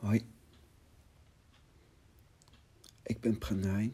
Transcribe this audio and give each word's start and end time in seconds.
Hoi, 0.00 0.24
ik 3.02 3.20
ben 3.20 3.38
Pranay. 3.38 3.92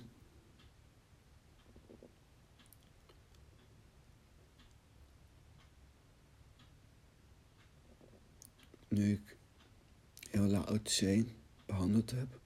Nu 8.88 9.12
ik 9.12 9.36
heel 10.30 10.46
Lao 10.46 10.82
Tse 10.82 11.26
behandeld 11.64 12.10
heb. 12.10 12.40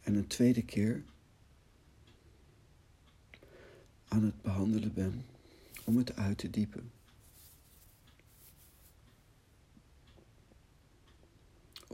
En 0.00 0.14
een 0.14 0.26
tweede 0.26 0.64
keer 0.64 1.04
aan 4.08 4.24
het 4.24 4.42
behandelen 4.42 4.94
ben 4.94 5.26
om 5.84 5.96
het 5.96 6.16
uit 6.16 6.38
te 6.38 6.50
diepen. 6.50 6.92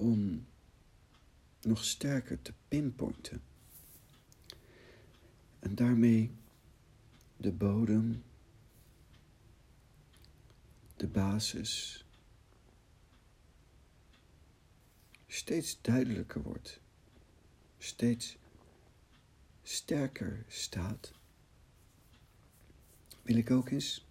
Om 0.00 0.46
nog 1.60 1.84
sterker 1.84 2.42
te 2.42 2.52
pinpointen. 2.68 3.42
En 5.58 5.74
daarmee 5.74 6.32
de 7.36 7.52
bodem, 7.52 8.22
de 10.96 11.06
basis, 11.06 12.04
steeds 15.26 15.78
duidelijker 15.80 16.42
wordt, 16.42 16.80
steeds 17.78 18.36
sterker 19.62 20.44
staat 20.48 21.12
wil 23.22 23.36
ik 23.36 23.50
ook 23.50 23.70
eens 23.70 24.06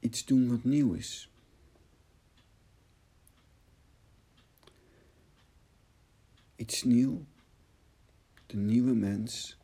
iets 0.00 0.24
doen 0.24 0.48
wat 0.48 0.64
nieuw 0.64 0.92
is. 0.92 1.28
Iets 6.56 6.82
nieuw, 6.82 7.24
de 8.46 8.56
nieuwe 8.56 8.94
mens. 8.94 9.58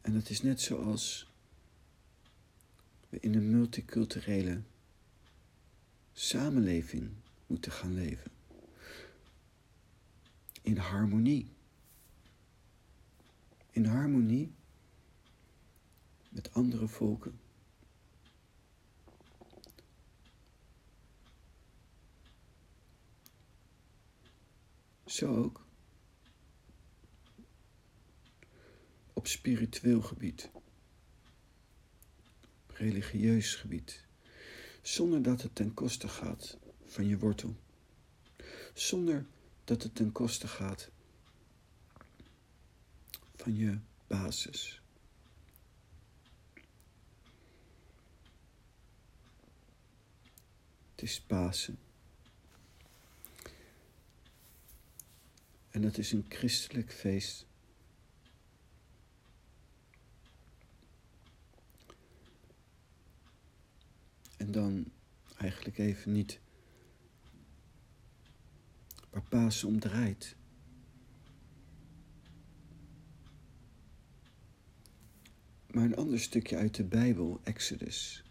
En 0.00 0.12
dat 0.12 0.28
is 0.28 0.42
net 0.42 0.60
zoals 0.60 1.30
we 3.08 3.20
in 3.20 3.34
een 3.34 3.50
multiculturele 3.50 4.62
samenleving 6.12 7.10
moeten 7.46 7.72
gaan 7.72 7.94
leven 7.94 8.30
in 10.62 10.76
harmonie. 10.76 11.52
In 13.70 13.84
harmonie 13.84 14.52
met 16.28 16.52
andere 16.52 16.88
volken. 16.88 17.40
Zo 25.12 25.36
ook 25.36 25.66
op 29.12 29.26
spiritueel 29.26 30.02
gebied, 30.02 30.50
op 32.68 32.70
religieus 32.76 33.54
gebied, 33.54 34.04
zonder 34.82 35.22
dat 35.22 35.42
het 35.42 35.54
ten 35.54 35.74
koste 35.74 36.08
gaat 36.08 36.58
van 36.84 37.06
je 37.06 37.18
wortel, 37.18 37.56
zonder 38.74 39.26
dat 39.64 39.82
het 39.82 39.94
ten 39.94 40.12
koste 40.12 40.48
gaat 40.48 40.90
van 43.36 43.54
je 43.54 43.78
basis. 44.06 44.82
Het 50.90 51.02
is 51.02 51.20
Pasen. 51.20 51.81
En 55.72 55.82
dat 55.82 55.98
is 55.98 56.12
een 56.12 56.26
christelijk 56.28 56.92
feest. 56.92 57.46
En 64.36 64.52
dan 64.52 64.92
eigenlijk 65.36 65.78
even 65.78 66.12
niet 66.12 66.40
waar 69.10 69.22
Pasen 69.22 69.68
om 69.68 69.80
draait. 69.80 70.36
Maar 75.70 75.84
een 75.84 75.96
ander 75.96 76.20
stukje 76.20 76.56
uit 76.56 76.74
de 76.74 76.84
Bijbel, 76.84 77.40
Exodus, 77.42 78.24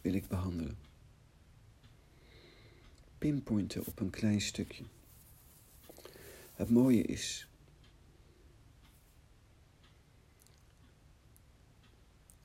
wil 0.00 0.14
ik 0.14 0.28
behandelen. 0.28 0.78
Pinpointen 3.18 3.86
op 3.86 4.00
een 4.00 4.10
klein 4.10 4.40
stukje. 4.40 4.84
Het 6.60 6.70
mooie 6.70 7.02
is. 7.02 7.48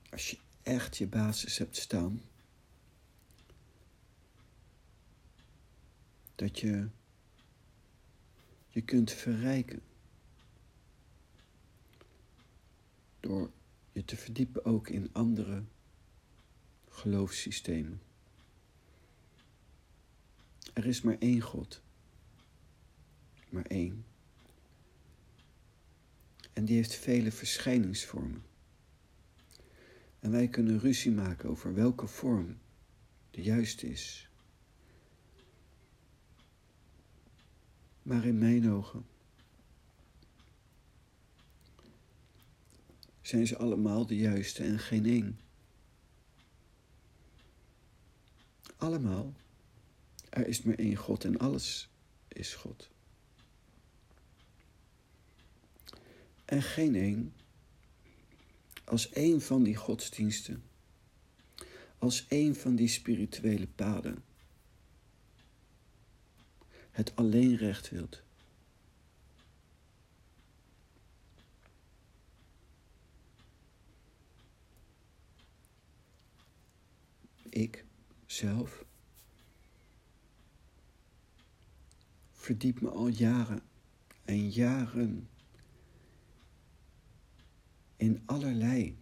Als 0.09 0.29
je 0.29 0.37
echt 0.63 0.97
je 0.97 1.07
basis 1.07 1.57
hebt 1.57 1.77
staan. 1.77 2.21
dat 6.35 6.59
je 6.59 6.87
je 8.69 8.81
kunt 8.81 9.11
verrijken. 9.11 9.81
Door 13.19 13.51
je 13.91 14.05
te 14.05 14.17
verdiepen 14.17 14.65
ook 14.65 14.89
in 14.89 15.09
andere 15.11 15.63
geloofssystemen. 16.89 18.01
Er 20.73 20.85
is 20.85 21.01
maar 21.01 21.17
één 21.19 21.41
God. 21.41 21.83
Maar 23.55 23.65
één. 23.65 24.05
En 26.53 26.65
die 26.65 26.75
heeft 26.75 26.95
vele 26.95 27.31
verschijningsvormen. 27.31 28.43
En 30.19 30.31
wij 30.31 30.47
kunnen 30.47 30.79
ruzie 30.79 31.11
maken 31.11 31.49
over 31.49 31.73
welke 31.73 32.07
vorm 32.07 32.57
de 33.31 33.41
juiste 33.41 33.89
is. 33.89 34.29
Maar 38.01 38.25
in 38.25 38.37
mijn 38.37 38.71
ogen 38.71 39.05
zijn 43.21 43.47
ze 43.47 43.57
allemaal 43.57 44.05
de 44.05 44.17
juiste 44.17 44.63
en 44.63 44.79
geen 44.79 45.05
één. 45.05 45.39
Allemaal. 48.77 49.33
Er 50.29 50.47
is 50.47 50.61
maar 50.61 50.75
één 50.75 50.95
God 50.95 51.25
en 51.25 51.37
alles 51.37 51.89
is 52.27 52.53
God. 52.53 52.93
En 56.45 56.61
geen 56.61 56.95
één 56.95 57.33
als 58.85 59.09
één 59.09 59.41
van 59.41 59.63
die 59.63 59.75
godsdiensten, 59.75 60.63
als 61.97 62.27
één 62.27 62.55
van 62.55 62.75
die 62.75 62.87
spirituele 62.87 63.67
paden. 63.67 64.23
Het 66.91 67.15
alleen 67.15 67.55
recht 67.55 67.89
wilt. 67.89 68.23
Ik 77.49 77.85
zelf 78.25 78.85
verdiep 82.31 82.81
me 82.81 82.89
al 82.89 83.07
jaren 83.07 83.61
en 84.23 84.49
jaren 84.49 85.29
in 87.97 88.21
allerlei 88.25 88.97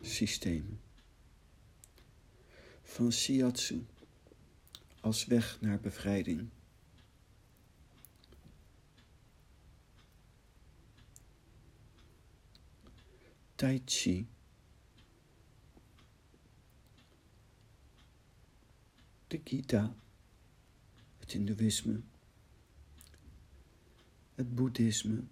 systemen. 0.00 0.80
Van 2.82 3.12
Shiatsu 3.12 3.86
als 5.00 5.24
weg 5.24 5.60
naar 5.60 5.80
bevrijding. 5.80 6.48
Tai 13.54 13.82
Chi. 13.84 14.26
De 19.26 19.40
Gita, 19.44 19.96
het 21.18 21.32
Hindoeïsme, 21.32 22.00
het 24.34 24.54
Boeddhisme, 24.54 25.24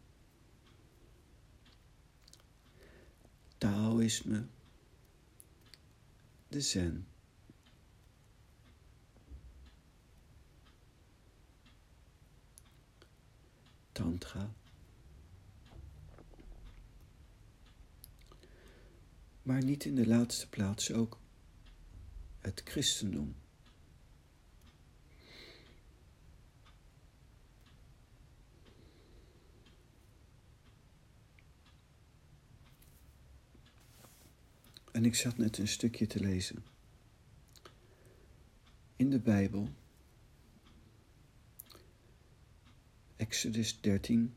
Taoïsme, 3.63 4.47
de 6.49 6.61
Zen. 6.61 7.07
Tantra. 13.93 14.53
Maar 19.43 19.65
niet 19.65 19.85
in 19.85 19.95
de 19.95 20.07
laatste 20.07 20.49
plaats 20.49 20.93
ook 20.93 21.19
het 22.39 22.63
christendom. 22.65 23.42
En 34.93 35.05
ik 35.05 35.15
zat 35.15 35.37
net 35.37 35.59
een 35.59 35.69
stukje 35.69 36.07
te 36.07 36.21
lezen. 36.21 36.65
In 38.97 39.11
de 39.11 39.19
Bijbel, 39.19 39.69
Exodus 43.17 43.81
13, 43.81 44.35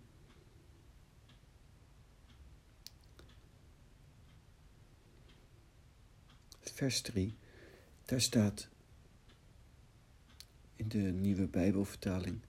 vers 6.60 7.01
3, 7.01 7.36
daar 8.06 8.22
staat 8.22 8.68
in 10.75 10.88
de 10.88 10.98
nieuwe 10.98 11.48
Bijbelvertaling: 11.48 12.42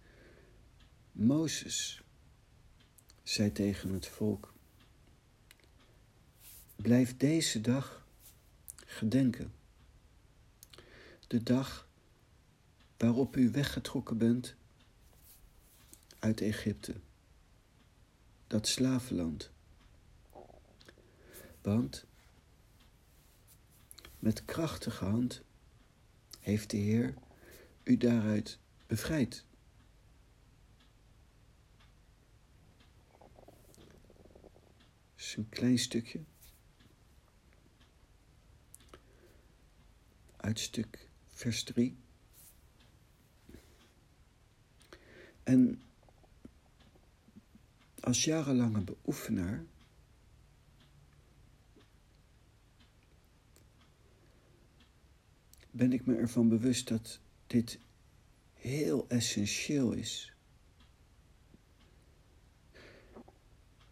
Mozes 1.13 2.03
zei 3.23 3.53
tegen 3.53 3.93
het 3.93 4.07
volk: 4.07 4.55
Blijf 6.77 7.17
deze 7.17 7.61
dag 7.61 8.07
gedenken. 8.87 9.53
De 11.27 11.43
dag 11.43 11.89
waarop 12.97 13.37
u 13.37 13.51
weggetrokken 13.51 14.19
bent 14.19 14.55
uit 16.19 16.41
Egypte, 16.41 16.95
dat 18.47 18.69
slavenland. 18.69 19.51
Want 21.61 22.07
met 24.19 24.45
krachtige 24.45 25.05
hand 25.05 25.43
heeft 26.41 26.71
de 26.71 26.77
Heer 26.77 27.15
u 27.83 27.97
daaruit 27.97 28.59
bevrijd. 28.87 29.45
is 35.17 35.37
een 35.37 35.49
klein 35.49 35.79
stukje 35.79 36.21
uit 40.47 40.61
stuk 40.61 41.09
vers 41.27 41.63
3. 41.63 41.97
En 45.43 45.83
als 48.01 48.25
jarenlange 48.25 48.81
beoefenaar 48.81 49.65
ben 55.71 55.93
ik 55.93 56.07
me 56.07 56.17
ervan 56.17 56.49
bewust 56.49 56.89
dat 56.89 57.21
dit 57.47 57.79
heel 58.53 59.09
essentieel 59.09 59.93
is. 59.93 60.33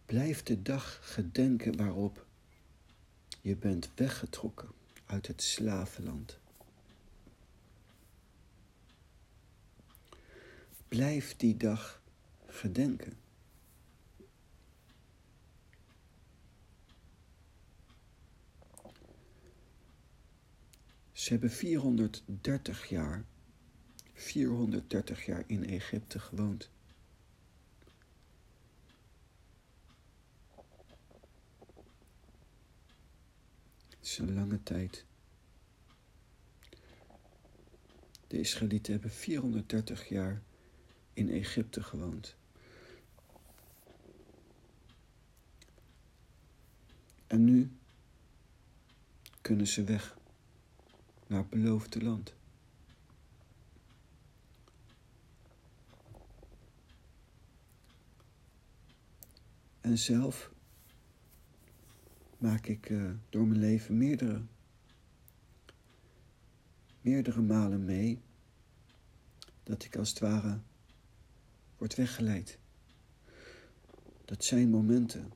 Blijf 0.05 0.43
de 0.43 0.61
dag 0.61 1.13
gedenken 1.13 1.77
waarop 1.77 2.25
je 3.41 3.55
bent 3.55 3.91
weggetrokken 3.95 4.69
uit 5.05 5.27
het 5.27 5.41
slavenland. 5.41 6.43
Blijf 10.87 11.35
die 11.35 11.57
dag 11.57 12.01
gedenken. 12.45 13.17
Ze 21.11 21.31
hebben 21.31 21.51
430 21.51 22.89
jaar, 22.89 23.25
430 24.13 25.25
jaar 25.25 25.43
in 25.47 25.65
Egypte 25.65 26.19
gewoond. 26.19 26.69
Het 33.89 33.97
is 34.01 34.17
een 34.17 34.33
lange 34.33 34.63
tijd. 34.63 35.05
De 38.27 38.39
Israëlieten 38.39 38.93
hebben 38.93 39.11
430 39.11 40.09
jaar 40.09 40.41
in 41.15 41.29
Egypte 41.29 41.83
gewoond. 41.83 42.35
En 47.27 47.43
nu 47.43 47.71
kunnen 49.41 49.67
ze 49.67 49.83
weg 49.83 50.17
naar 51.27 51.39
het 51.39 51.49
beloofde 51.49 52.03
land. 52.03 52.35
En 59.81 59.97
zelf 59.97 60.51
maak 62.37 62.67
ik 62.67 62.89
uh, 62.89 63.11
door 63.29 63.47
mijn 63.47 63.59
leven 63.59 63.97
meerdere, 63.97 64.41
meerdere 67.01 67.41
malen 67.41 67.85
mee 67.85 68.21
dat 69.63 69.83
ik 69.83 69.95
als 69.95 70.09
het 70.09 70.19
ware 70.19 70.59
word 71.77 71.95
weggeleid. 71.95 72.59
Dat 74.25 74.43
zijn 74.43 74.69
momenten 74.69 75.33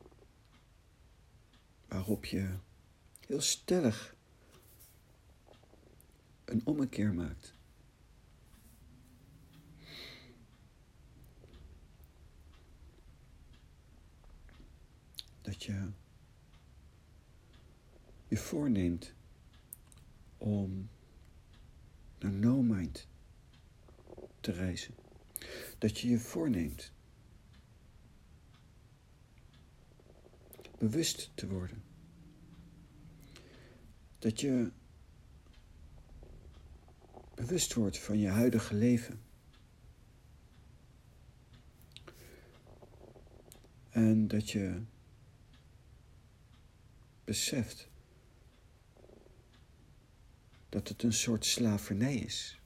waarop 1.87 2.25
je 2.25 2.57
heel 3.19 3.41
stellig 3.41 4.15
een 6.45 6.61
ommekeer 6.65 7.13
maakt. 7.13 7.53
Dat 15.41 15.63
je 15.63 15.91
je 18.27 18.37
voorneemt 18.37 19.13
om 20.37 20.89
naar 22.19 22.31
No 22.31 22.61
Mind 22.61 23.07
te 24.39 24.51
reizen. 24.51 25.08
Dat 25.79 25.99
je 25.99 26.09
je 26.09 26.19
voorneemt 26.19 26.91
bewust 30.79 31.31
te 31.35 31.47
worden. 31.47 31.83
Dat 34.19 34.39
je 34.39 34.71
bewust 37.35 37.73
wordt 37.73 37.99
van 37.99 38.19
je 38.19 38.27
huidige 38.27 38.75
leven. 38.75 39.21
En 43.89 44.27
dat 44.27 44.49
je 44.49 44.81
beseft 47.23 47.89
dat 50.69 50.87
het 50.87 51.03
een 51.03 51.13
soort 51.13 51.45
slavernij 51.45 52.15
is. 52.15 52.58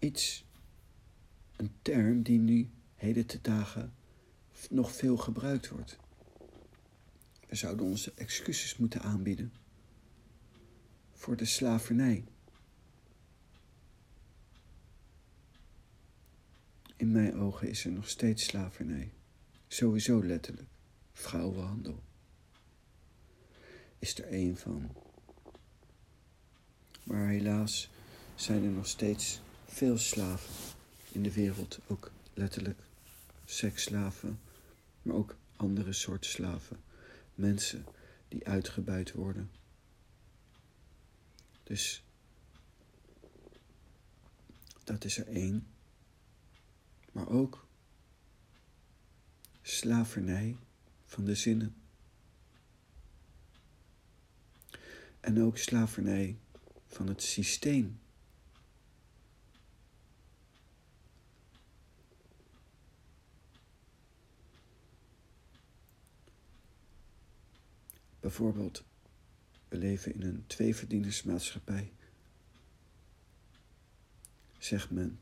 Iets, 0.00 0.44
een 1.56 1.72
term 1.82 2.22
die 2.22 2.38
nu 2.38 2.70
heden 2.94 3.26
te 3.26 3.38
dagen 3.40 3.94
nog 4.70 4.92
veel 4.92 5.16
gebruikt 5.16 5.68
wordt. 5.68 5.98
We 7.48 7.56
zouden 7.56 7.86
onze 7.86 8.12
excuses 8.14 8.76
moeten 8.76 9.02
aanbieden 9.02 9.52
voor 11.12 11.36
de 11.36 11.44
slavernij. 11.44 12.24
In 16.96 17.12
mijn 17.12 17.34
ogen 17.34 17.68
is 17.68 17.84
er 17.84 17.92
nog 17.92 18.08
steeds 18.08 18.44
slavernij. 18.44 19.12
Sowieso 19.68 20.24
letterlijk. 20.24 20.68
Vrouwenhandel. 21.12 22.02
Is 23.98 24.18
er 24.18 24.24
één 24.24 24.56
van. 24.56 24.94
Maar 27.04 27.28
helaas 27.28 27.90
zijn 28.34 28.64
er 28.64 28.70
nog 28.70 28.86
steeds 28.86 29.40
veel 29.70 29.98
slaven 29.98 30.54
in 31.12 31.22
de 31.22 31.32
wereld. 31.32 31.78
Ook 31.86 32.10
letterlijk 32.34 32.80
seksslaven, 33.44 34.40
maar 35.02 35.14
ook 35.14 35.36
andere 35.56 35.92
soorten 35.92 36.30
slaven. 36.30 36.80
Mensen 37.34 37.84
die 38.28 38.46
uitgebuit 38.46 39.12
worden 39.12 39.50
dus 41.70 42.04
dat 44.84 45.04
is 45.04 45.18
er 45.18 45.28
één. 45.28 45.66
Maar 47.12 47.28
ook 47.28 47.66
slavernij 49.62 50.56
van 51.06 51.24
de 51.24 51.34
zinnen. 51.34 51.74
En 55.20 55.42
ook 55.42 55.58
slavernij 55.58 56.38
van 56.86 57.08
het 57.08 57.22
systeem. 57.22 58.00
Bijvoorbeeld, 68.20 68.84
we 69.68 69.76
leven 69.76 70.14
in 70.14 70.22
een 70.22 70.44
tweeverdienersmaatschappij. 70.46 71.92
Zegt 74.58 74.90
men. 74.90 75.20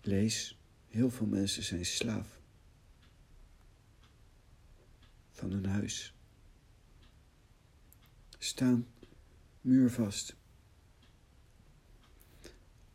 Lees, 0.00 0.58
heel 0.86 1.10
veel 1.10 1.26
mensen 1.26 1.62
zijn 1.62 1.86
slaaf 1.86 2.40
van 5.30 5.50
hun 5.50 5.66
huis. 5.66 6.14
Staan 8.38 8.86
muurvast. 9.60 10.36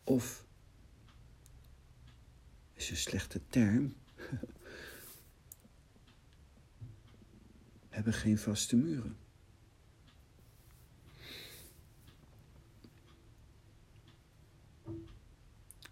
Of 0.03 0.45
is 2.73 2.89
een 2.89 2.97
slechte 2.97 3.41
term. 3.47 3.95
Hebben 7.93 8.13
geen 8.13 8.37
vaste 8.37 8.75
muren. 8.75 9.15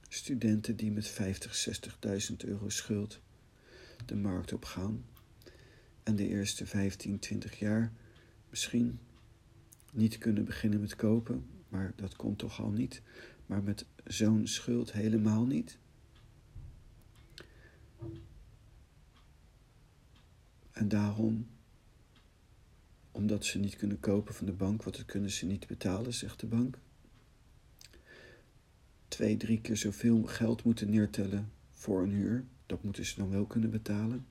Studenten 0.07 0.75
die 0.75 0.91
met 0.91 1.07
50, 1.07 1.67
60.000 2.29 2.35
euro 2.37 2.69
schuld 2.69 3.19
de 4.05 4.15
markt 4.15 4.53
op 4.53 4.65
gaan 4.65 5.05
en 6.03 6.15
de 6.15 6.27
eerste 6.27 6.65
15, 6.65 7.19
20 7.19 7.59
jaar 7.59 7.91
misschien 8.49 8.99
niet 9.91 10.17
kunnen 10.17 10.45
beginnen 10.45 10.79
met 10.79 10.95
kopen, 10.95 11.45
maar 11.69 11.93
dat 11.95 12.15
komt 12.15 12.37
toch 12.37 12.61
al 12.61 12.71
niet, 12.71 13.01
maar 13.45 13.63
met 13.63 13.85
zo'n 14.03 14.47
schuld 14.47 14.91
helemaal 14.91 15.45
niet. 15.45 15.77
En 20.71 20.87
daarom, 20.87 21.47
omdat 23.11 23.45
ze 23.45 23.59
niet 23.59 23.75
kunnen 23.75 23.99
kopen 23.99 24.33
van 24.33 24.45
de 24.45 24.51
bank, 24.51 24.83
wat 24.83 25.05
kunnen 25.05 25.31
ze 25.31 25.45
niet 25.45 25.67
betalen, 25.67 26.13
zegt 26.13 26.39
de 26.39 26.47
bank. 26.47 26.77
Twee, 29.07 29.37
drie 29.37 29.61
keer 29.61 29.77
zoveel 29.77 30.23
geld 30.23 30.63
moeten 30.63 30.89
neertellen 30.89 31.51
voor 31.71 32.03
een 32.03 32.11
huur. 32.11 32.45
Dat 32.65 32.83
moeten 32.83 33.05
ze 33.05 33.15
dan 33.15 33.29
wel 33.29 33.45
kunnen 33.45 33.69
betalen. 33.69 34.25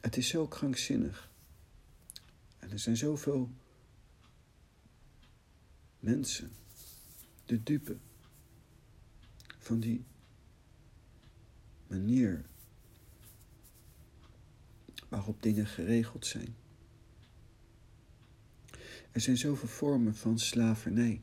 Het 0.00 0.16
is 0.16 0.28
zo 0.28 0.46
krankzinnig. 0.46 1.30
En 2.58 2.70
er 2.70 2.78
zijn 2.78 2.96
zoveel 2.96 3.50
mensen, 6.00 6.50
de 7.44 7.62
dupe 7.62 7.96
van 9.58 9.80
die 9.80 10.04
manier 11.86 12.44
waarop 15.08 15.42
dingen 15.42 15.66
geregeld 15.66 16.26
zijn. 16.26 16.56
Er 19.10 19.20
zijn 19.20 19.36
zoveel 19.36 19.68
vormen 19.68 20.14
van 20.14 20.38
slavernij. 20.38 21.20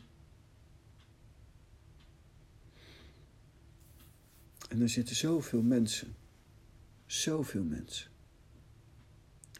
En 4.70 4.82
er 4.82 4.90
zitten 4.90 5.16
zoveel 5.16 5.62
mensen, 5.62 6.16
zoveel 7.06 7.64
mensen 7.64 8.12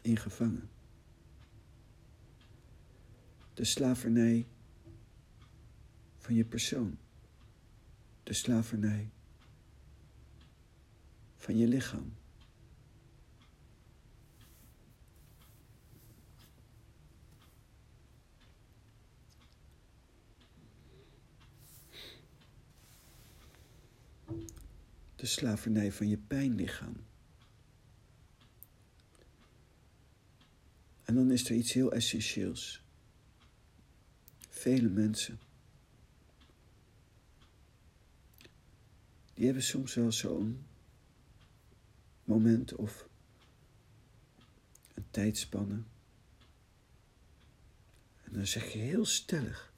in 0.02 0.16
gevangen. 0.16 0.68
De 3.54 3.64
slavernij 3.64 4.46
van 6.18 6.34
je 6.34 6.44
persoon. 6.44 6.98
De 8.22 8.32
slavernij 8.32 9.10
van 11.36 11.56
je 11.56 11.66
lichaam. 11.66 12.15
De 25.16 25.26
slavernij 25.26 25.92
van 25.92 26.08
je 26.08 26.18
pijnlichaam. 26.18 26.96
En 31.04 31.14
dan 31.14 31.30
is 31.30 31.44
er 31.50 31.56
iets 31.56 31.72
heel 31.72 31.92
essentieels. 31.92 32.82
Vele 34.48 34.88
mensen. 34.88 35.38
Die 39.34 39.44
hebben 39.44 39.62
soms 39.62 39.94
wel 39.94 40.12
zo'n 40.12 40.66
moment 42.24 42.74
of 42.74 43.08
een 44.94 45.06
tijdspanne. 45.10 45.82
En 48.24 48.32
dan 48.32 48.46
zeg 48.46 48.72
je 48.72 48.78
heel 48.78 49.04
stellig 49.04 49.72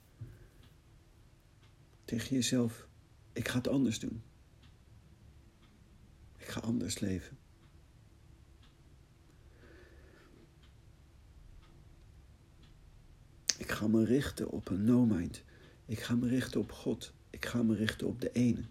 tegen 2.04 2.34
jezelf: 2.34 2.86
Ik 3.32 3.48
ga 3.48 3.56
het 3.56 3.68
anders 3.68 3.98
doen. 3.98 4.22
Ik 6.48 6.54
ga 6.54 6.60
anders 6.60 6.98
leven. 6.98 7.38
Ik 13.58 13.70
ga 13.70 13.86
me 13.86 14.04
richten 14.04 14.50
op 14.50 14.68
een 14.68 14.84
no-mind. 14.84 15.42
Ik 15.86 16.00
ga 16.00 16.14
me 16.14 16.28
richten 16.28 16.60
op 16.60 16.72
God. 16.72 17.12
Ik 17.30 17.46
ga 17.46 17.62
me 17.62 17.74
richten 17.74 18.06
op 18.06 18.20
de 18.20 18.32
ene. 18.32 18.64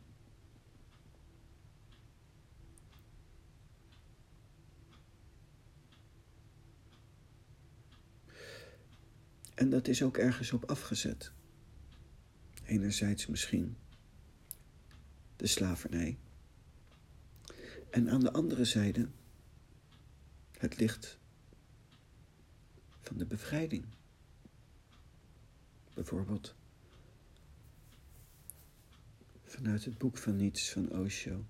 En 9.56 9.70
dat 9.70 9.88
is 9.88 10.04
ook 10.04 10.18
ergens 10.18 10.52
op 10.52 10.70
afgezet. 10.70 11.32
Enerzijds 12.64 13.28
misschien 13.28 13.78
de 15.36 15.48
slavernij. 15.48 16.18
En 17.98 18.10
aan 18.10 18.20
de 18.20 18.32
andere 18.32 18.66
zijde 18.66 19.10
het 20.58 20.78
licht 20.78 21.18
van 23.02 23.18
de 23.18 23.26
bevrijding. 23.26 23.86
Bijvoorbeeld 25.94 26.56
vanuit 29.44 29.86
het 29.86 29.98
boek 29.98 30.18
van 30.18 30.36
Niets 30.36 30.72
van 30.72 30.92
Osho. 30.92 31.46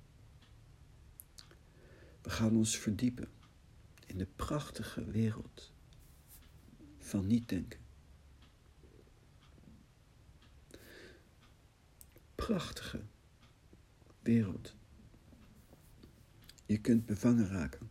We 2.22 2.30
gaan 2.30 2.56
ons 2.56 2.78
verdiepen 2.78 3.30
in 4.06 4.18
de 4.18 4.28
prachtige 4.36 5.06
wereld 5.06 5.72
van 7.00 7.28
niet 7.28 7.50
denken. 7.50 7.80
Prachtige 12.36 13.02
wereld. 14.20 14.77
Je 16.68 16.82
kunt 16.82 17.06
bevangen 17.06 17.48
raken. 17.48 17.90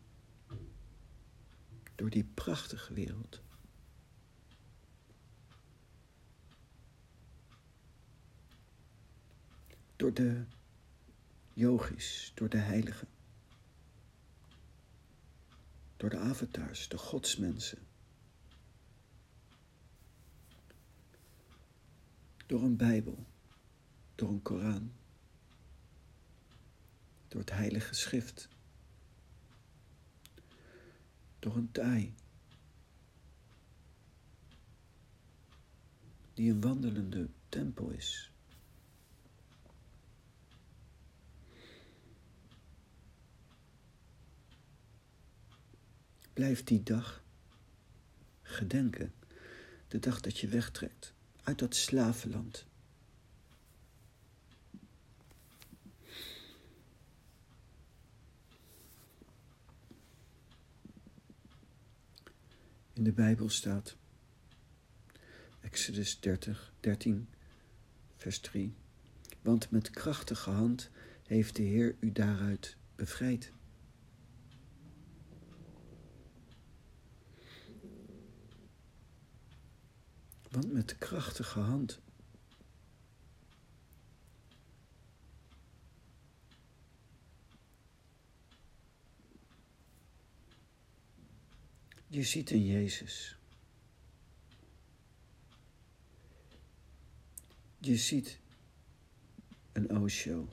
Door 1.94 2.10
die 2.10 2.24
prachtige 2.24 2.94
wereld. 2.94 3.44
door 9.96 10.14
de 10.14 10.44
yogis, 11.52 12.32
door 12.34 12.48
de 12.48 12.58
heiligen, 12.58 13.08
door 15.96 16.10
de 16.10 16.18
avatars, 16.18 16.88
de 16.88 16.98
godsmensen, 16.98 17.78
door 22.46 22.62
een 22.62 22.76
Bijbel, 22.76 23.26
door 24.14 24.28
een 24.28 24.42
Koran, 24.42 24.92
door 27.28 27.40
het 27.40 27.50
Heilige 27.50 27.94
Schrift, 27.94 28.48
door 31.46 31.56
een 31.56 31.70
taai, 31.72 32.14
die 36.34 36.50
een 36.50 36.60
wandelende 36.60 37.28
tempel 37.48 37.90
is. 37.90 38.30
Blijf 46.32 46.64
die 46.64 46.82
dag 46.82 47.24
gedenken. 48.42 49.14
De 49.88 49.98
dag 49.98 50.20
dat 50.20 50.38
je 50.38 50.48
wegtrekt 50.48 51.14
uit 51.42 51.58
dat 51.58 51.74
slavenland. 51.74 52.65
in 62.96 63.04
de 63.04 63.12
Bijbel 63.12 63.48
staat. 63.48 63.96
Exodus 65.60 66.20
30, 66.20 66.72
13, 66.80 67.28
vers 68.16 68.38
3. 68.38 68.74
Want 69.42 69.70
met 69.70 69.90
krachtige 69.90 70.50
hand 70.50 70.90
heeft 71.22 71.56
de 71.56 71.62
Heer 71.62 71.96
u 72.00 72.12
daaruit 72.12 72.76
bevrijd. 72.94 73.52
Want 80.50 80.72
met 80.72 80.98
krachtige 80.98 81.60
hand 81.60 82.00
Je 92.16 92.22
ziet 92.22 92.50
in 92.50 92.64
Jezus. 92.64 93.38
Je 97.78 97.96
ziet 97.96 98.38
een 99.72 99.98
Osho. 99.98 100.48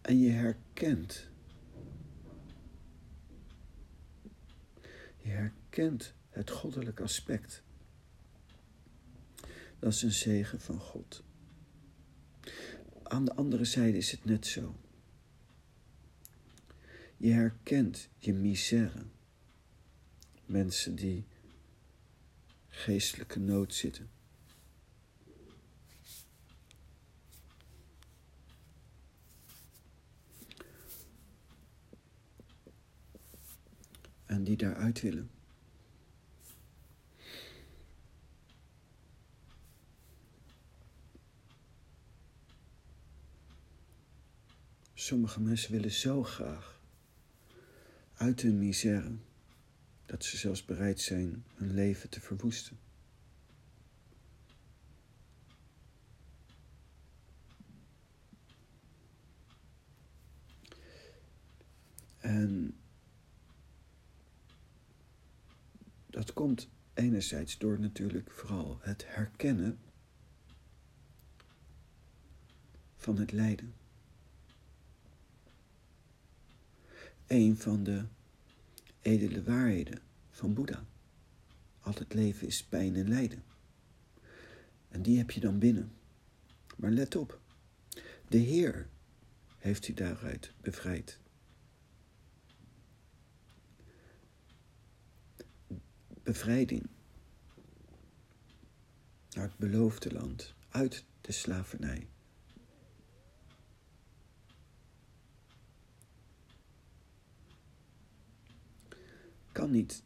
En 0.00 0.18
je 0.18 0.30
herkent. 0.30 1.28
Je 5.16 5.28
herkent 5.28 6.14
het 6.30 6.50
goddelijk 6.50 7.00
aspect. 7.00 7.62
Dat 9.78 9.92
is 9.92 10.02
een 10.02 10.12
zegen 10.12 10.60
van 10.60 10.78
God. 10.78 11.22
Aan 13.02 13.24
de 13.24 13.34
andere 13.34 13.64
zijde 13.64 13.96
is 13.96 14.10
het 14.10 14.24
net 14.24 14.46
zo. 14.46 14.74
Je 17.16 17.32
herkent 17.32 18.08
je 18.18 18.32
misère. 18.32 19.04
Mensen 20.46 20.94
die 20.94 21.24
geestelijke 22.68 23.38
nood 23.38 23.74
zitten. 23.74 24.10
En 34.26 34.44
die 34.44 34.56
daaruit 34.56 35.00
willen. 35.00 35.30
Sommige 44.94 45.40
mensen 45.40 45.72
willen 45.72 45.92
zo 45.92 46.22
graag 46.22 46.73
uit 48.16 48.40
hun 48.40 48.58
misère 48.58 49.16
dat 50.06 50.24
ze 50.24 50.36
zelfs 50.36 50.64
bereid 50.64 51.00
zijn 51.00 51.44
hun 51.54 51.74
leven 51.74 52.10
te 52.10 52.20
verwoesten. 52.20 52.78
En 62.18 62.76
dat 66.06 66.32
komt 66.32 66.68
enerzijds 66.94 67.58
door 67.58 67.80
natuurlijk 67.80 68.30
vooral 68.30 68.78
het 68.80 69.04
herkennen 69.06 69.78
van 72.96 73.18
het 73.18 73.32
lijden. 73.32 73.74
Een 77.26 77.56
van 77.56 77.84
de 77.84 78.04
edele 79.00 79.42
waarheden 79.42 79.98
van 80.30 80.54
Boeddha. 80.54 80.84
Al 81.80 81.94
het 81.94 82.14
leven 82.14 82.46
is 82.46 82.64
pijn 82.64 82.96
en 82.96 83.08
lijden. 83.08 83.42
En 84.88 85.02
die 85.02 85.18
heb 85.18 85.30
je 85.30 85.40
dan 85.40 85.58
binnen. 85.58 85.92
Maar 86.76 86.90
let 86.90 87.16
op, 87.16 87.40
de 88.28 88.38
Heer 88.38 88.88
heeft 89.58 89.88
u 89.88 89.94
daaruit 89.94 90.52
bevrijd. 90.60 91.18
Bevrijding 96.22 96.86
naar 99.30 99.44
het 99.44 99.56
beloofde 99.56 100.12
land, 100.12 100.54
uit 100.68 101.04
de 101.20 101.32
slavernij. 101.32 102.08
Kan 109.54 109.70
niet 109.70 110.02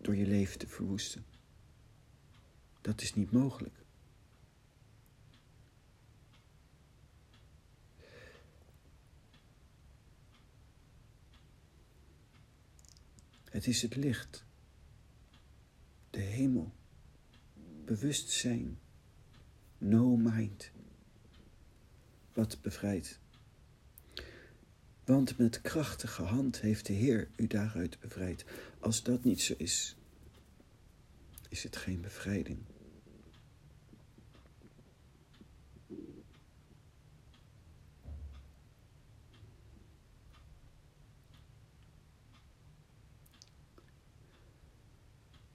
door 0.00 0.16
je 0.16 0.26
leven 0.26 0.58
te 0.58 0.66
verwoesten. 0.66 1.24
Dat 2.80 3.00
is 3.00 3.14
niet 3.14 3.30
mogelijk. 3.30 3.74
Het 13.50 13.66
is 13.66 13.82
het 13.82 13.96
licht, 13.96 14.44
de 16.10 16.20
hemel, 16.20 16.72
bewustzijn, 17.84 18.78
no 19.78 20.16
mind, 20.16 20.70
wat 22.32 22.62
bevrijdt. 22.62 23.20
Want 25.08 25.38
met 25.38 25.60
krachtige 25.60 26.22
hand 26.22 26.60
heeft 26.60 26.86
de 26.86 26.92
Heer 26.92 27.28
u 27.36 27.46
daaruit 27.46 28.00
bevrijd. 28.00 28.44
Als 28.80 29.02
dat 29.02 29.24
niet 29.24 29.40
zo 29.40 29.54
is, 29.56 29.96
is 31.48 31.62
het 31.62 31.76
geen 31.76 32.00
bevrijding. 32.00 32.58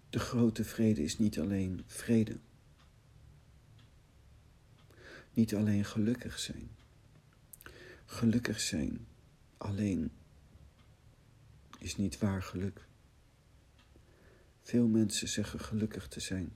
De 0.09 0.19
grote 0.19 0.63
vrede 0.63 1.03
is 1.03 1.17
niet 1.17 1.39
alleen 1.39 1.83
vrede. 1.87 2.37
Niet 5.33 5.55
alleen 5.55 5.85
gelukkig 5.85 6.39
zijn. 6.39 6.69
Gelukkig 8.05 8.59
zijn 8.59 9.07
alleen 9.63 10.11
is 11.79 11.95
niet 11.95 12.17
waar 12.17 12.43
geluk. 12.43 12.87
Veel 14.61 14.87
mensen 14.87 15.27
zeggen 15.27 15.59
gelukkig 15.59 16.07
te 16.07 16.19
zijn. 16.19 16.55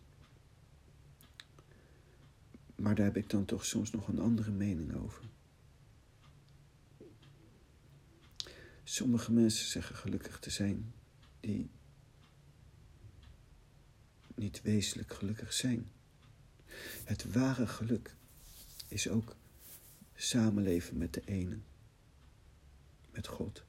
Maar 2.76 2.96
daar 2.96 3.06
heb 3.06 3.18
ik 3.18 3.30
dan 3.30 3.46
toch 3.46 3.66
soms 3.66 3.92
nog 3.92 4.08
een 4.08 4.20
andere 4.20 4.52
mening 4.52 4.96
over. 4.96 5.24
Sommige 8.84 9.32
mensen 9.32 9.68
zeggen 9.68 9.96
gelukkig 9.96 10.40
te 10.40 10.50
zijn 10.50 10.94
die 11.40 11.70
niet 14.36 14.62
wezenlijk 14.62 15.14
gelukkig 15.14 15.54
zijn. 15.54 15.92
Het 17.04 17.32
ware 17.32 17.68
geluk 17.68 18.16
is 18.88 19.10
ook 19.10 19.36
samenleven 20.16 20.98
met 20.98 21.14
de 21.14 21.22
ene 21.26 21.58
met 23.18 23.28
God. 23.28 23.64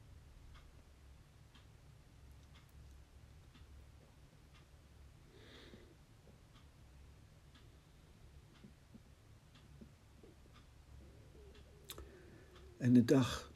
En 12.77 12.93
de 12.93 13.05
dag, 13.05 13.51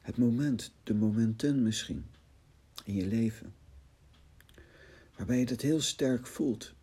het 0.00 0.16
moment, 0.16 0.72
de 0.82 0.94
momenten 0.94 1.62
misschien 1.62 2.06
in 2.84 2.94
je 2.94 3.06
leven, 3.06 3.54
waarbij 5.16 5.38
je 5.38 5.46
dat 5.46 5.60
heel 5.60 5.80
sterk 5.80 6.26
voelt, 6.26 6.74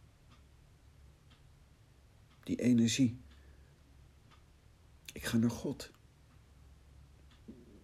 die 2.44 2.62
energie. 2.62 3.18
Ik 5.14 5.26
ga 5.26 5.38
naar 5.38 5.52
God. 5.52 5.94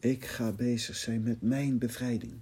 Ik 0.01 0.25
ga 0.25 0.51
bezig 0.51 0.95
zijn 0.95 1.23
met 1.23 1.41
mijn 1.41 1.77
bevrijding. 1.77 2.33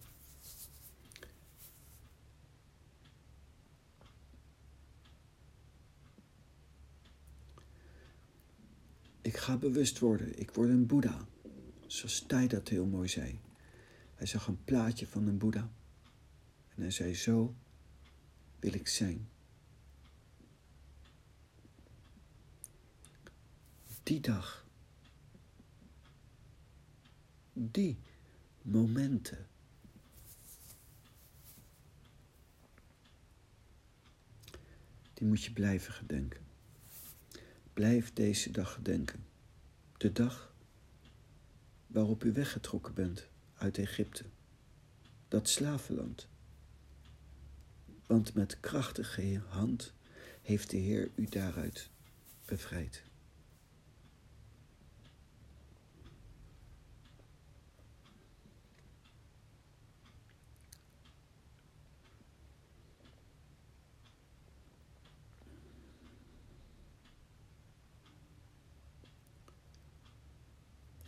Ik 9.21 9.37
ga 9.37 9.57
bewust 9.57 9.99
worden. 9.99 10.39
Ik 10.39 10.51
word 10.51 10.69
een 10.69 10.85
Boeddha. 10.85 11.27
Zoals 11.87 12.23
Thij 12.27 12.47
dat 12.47 12.67
heel 12.67 12.85
mooi 12.85 13.07
zei. 13.07 13.39
Hij 14.15 14.27
zag 14.27 14.47
een 14.47 14.63
plaatje 14.63 15.07
van 15.07 15.27
een 15.27 15.37
Boeddha. 15.37 15.71
En 16.75 16.81
hij 16.81 16.91
zei: 16.91 17.15
Zo 17.15 17.55
wil 18.59 18.73
ik 18.73 18.87
zijn. 18.87 19.29
Die 24.03 24.19
dag 24.19 24.68
die 27.61 27.97
momenten. 28.61 29.47
Die 35.13 35.27
moet 35.27 35.43
je 35.43 35.51
blijven 35.51 35.93
gedenken. 35.93 36.41
Blijf 37.73 38.13
deze 38.13 38.51
dag 38.51 38.73
gedenken. 38.73 39.25
De 39.97 40.11
dag 40.11 40.53
waarop 41.87 42.23
u 42.23 42.31
weggetrokken 42.31 42.93
bent 42.93 43.27
uit 43.55 43.77
Egypte. 43.77 44.25
dat 45.27 45.49
slavenland. 45.49 46.27
Want 48.05 48.33
met 48.33 48.59
krachtige 48.59 49.41
hand 49.47 49.93
heeft 50.41 50.69
de 50.69 50.77
Heer 50.77 51.11
u 51.15 51.25
daaruit 51.25 51.89
bevrijd. 52.45 53.08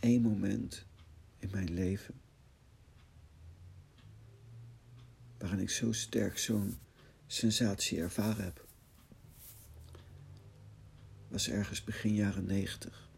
Eén 0.02 0.22
moment 0.22 0.86
in 1.38 1.50
mijn 1.50 1.72
leven 1.72 2.20
waarin 5.38 5.60
ik 5.60 5.70
zo 5.70 5.92
sterk 5.92 6.38
zo'n 6.38 6.78
sensatie 7.26 8.00
ervaren 8.00 8.44
heb. 8.44 8.66
Was 11.28 11.48
ergens 11.48 11.84
begin 11.84 12.14
jaren 12.14 12.44
negentig. 12.44 13.10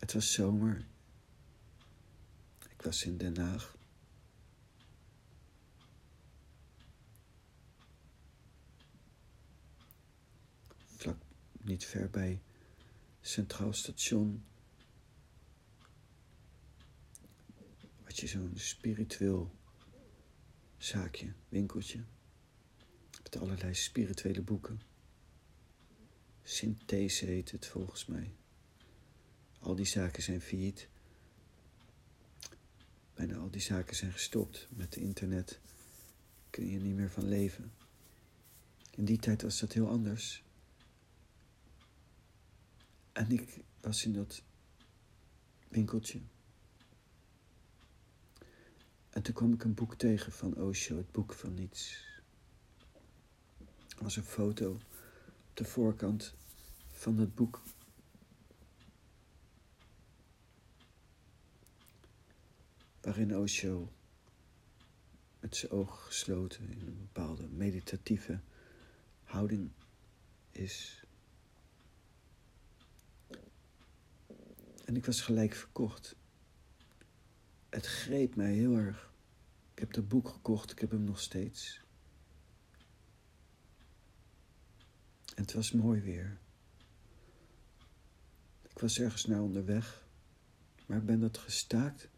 Het 0.00 0.12
was 0.12 0.32
zomer. 0.32 0.86
Ik 2.68 2.82
was 2.82 3.04
in 3.04 3.16
Den 3.16 3.36
Haag. 3.36 3.73
Niet 11.64 11.84
ver 11.84 12.10
bij 12.10 12.40
Centraal 13.20 13.72
Station 13.72 14.44
had 18.02 18.18
je 18.18 18.26
zo'n 18.26 18.52
spiritueel 18.54 19.54
zaakje, 20.76 21.32
winkeltje. 21.48 22.04
Met 23.22 23.36
allerlei 23.36 23.74
spirituele 23.74 24.42
boeken. 24.42 24.80
Synthese 26.42 27.24
heet 27.24 27.50
het 27.50 27.66
volgens 27.66 28.06
mij. 28.06 28.34
Al 29.58 29.74
die 29.74 29.86
zaken 29.86 30.22
zijn 30.22 30.40
failliet. 30.40 30.88
Bijna 33.14 33.36
al 33.36 33.50
die 33.50 33.60
zaken 33.60 33.96
zijn 33.96 34.12
gestopt. 34.12 34.68
Met 34.70 34.96
internet 34.96 35.60
kun 36.50 36.66
je 36.66 36.80
niet 36.80 36.94
meer 36.94 37.10
van 37.10 37.28
leven. 37.28 37.72
In 38.90 39.04
die 39.04 39.18
tijd 39.18 39.42
was 39.42 39.60
dat 39.60 39.72
heel 39.72 39.88
anders. 39.88 40.43
En 43.14 43.30
ik 43.30 43.60
was 43.80 44.04
in 44.04 44.12
dat 44.12 44.42
winkeltje. 45.68 46.20
En 49.10 49.22
toen 49.22 49.34
kwam 49.34 49.52
ik 49.52 49.64
een 49.64 49.74
boek 49.74 49.94
tegen 49.94 50.32
van 50.32 50.56
Osho, 50.56 50.96
het 50.96 51.12
boek 51.12 51.32
van 51.32 51.54
niets. 51.54 52.06
Er 53.96 54.02
was 54.02 54.16
een 54.16 54.24
foto 54.24 54.72
op 54.72 55.54
de 55.54 55.64
voorkant 55.64 56.34
van 56.90 57.18
het 57.18 57.34
boek. 57.34 57.62
Waarin 63.00 63.36
Osho 63.36 63.92
met 65.40 65.56
zijn 65.56 65.72
ogen 65.72 65.98
gesloten 65.98 66.70
in 66.70 66.86
een 66.86 66.98
bepaalde 66.98 67.48
meditatieve 67.48 68.40
houding 69.22 69.70
is. 70.50 71.03
En 74.84 74.96
ik 74.96 75.06
was 75.06 75.20
gelijk 75.20 75.54
verkocht 75.54 76.16
het 77.74 77.86
greep 77.86 78.36
mij 78.36 78.52
heel 78.52 78.76
erg. 78.76 79.12
Ik 79.72 79.78
heb 79.78 79.92
dat 79.92 80.08
boek 80.08 80.28
gekocht, 80.28 80.70
ik 80.70 80.78
heb 80.78 80.90
hem 80.90 81.04
nog 81.04 81.20
steeds. 81.20 81.80
En 85.34 85.42
het 85.42 85.52
was 85.52 85.72
mooi 85.72 86.00
weer. 86.00 86.38
Ik 88.62 88.78
was 88.78 88.98
ergens 88.98 89.26
naar 89.26 89.40
onderweg, 89.40 90.04
maar 90.86 90.98
ik 90.98 91.04
ben 91.04 91.20
dat 91.20 91.38
gestaakt. 91.38 92.08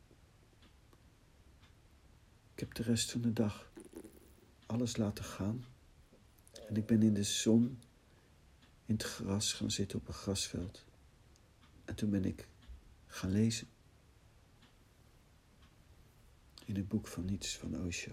Ik 2.54 2.60
heb 2.60 2.74
de 2.74 2.82
rest 2.82 3.10
van 3.10 3.20
de 3.20 3.32
dag 3.32 3.70
alles 4.66 4.96
laten 4.96 5.24
gaan. 5.24 5.64
En 6.68 6.76
ik 6.76 6.86
ben 6.86 7.02
in 7.02 7.14
de 7.14 7.22
zon 7.22 7.80
in 8.84 8.94
het 8.94 9.02
gras 9.02 9.52
gaan 9.52 9.70
zitten 9.70 9.98
op 9.98 10.08
een 10.08 10.14
grasveld. 10.14 10.84
En 11.84 11.94
toen 11.94 12.10
ben 12.10 12.24
ik 12.24 12.48
gaan 13.16 13.30
lezen 13.30 13.68
in 16.64 16.76
het 16.76 16.88
boek 16.88 17.06
van 17.06 17.24
niets 17.24 17.56
van 17.56 17.86
Osho. 17.86 18.12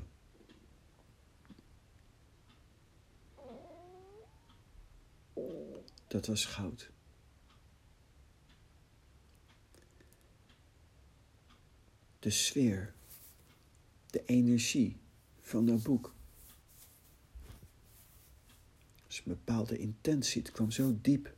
Dat 6.08 6.26
was 6.26 6.46
goud. 6.46 6.92
De 12.20 12.30
sfeer, 12.30 12.94
de 14.10 14.26
energie 14.26 14.98
van 15.42 15.66
dat 15.66 15.84
boek. 15.84 16.14
is 19.08 19.18
een 19.18 19.24
bepaalde 19.24 19.78
intentie, 19.78 20.42
het 20.42 20.52
kwam 20.52 20.72
zo 20.72 20.98
diep 21.02 21.36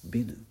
binnen. 0.00 0.49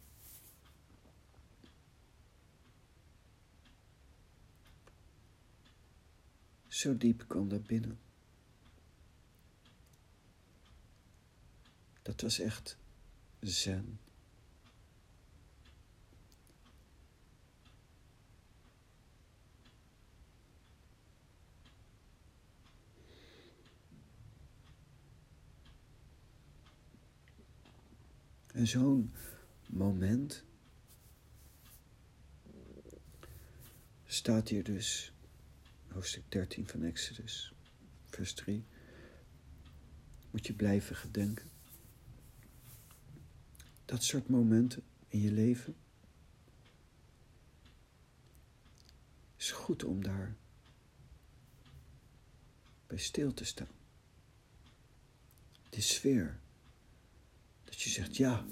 Zo 6.79 6.97
diep 6.97 7.23
kwam 7.27 7.49
dat 7.49 7.67
binnen. 7.67 7.99
Dat 12.01 12.21
was 12.21 12.39
echt 12.39 12.77
zen. 13.39 13.99
En 28.47 28.67
zo'n 28.67 29.13
moment 29.67 30.43
staat 34.05 34.49
hier 34.49 34.63
dus 34.63 35.11
hoofdstuk 35.99 36.31
13 36.31 36.67
van 36.67 36.83
Exodus, 36.83 37.53
vers 38.09 38.33
3, 38.33 38.65
moet 40.31 40.47
je 40.47 40.53
blijven 40.53 40.95
gedenken. 40.95 41.49
Dat 43.85 44.03
soort 44.03 44.29
momenten 44.29 44.83
in 45.07 45.21
je 45.21 45.31
leven 45.31 45.75
is 49.35 49.51
goed 49.51 49.83
om 49.83 50.03
daar 50.03 50.35
bij 52.87 52.97
stil 52.97 53.33
te 53.33 53.45
staan. 53.45 53.71
De 55.69 55.81
sfeer. 55.81 56.39
Dat 57.63 57.81
je 57.81 57.89
zegt, 57.89 58.17
ja, 58.17 58.45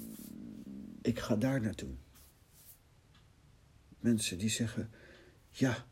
ik 1.02 1.18
ga 1.18 1.36
daar 1.36 1.60
naartoe. 1.60 1.94
Mensen 3.98 4.38
die 4.38 4.50
zeggen, 4.50 4.90
ja, 5.50 5.86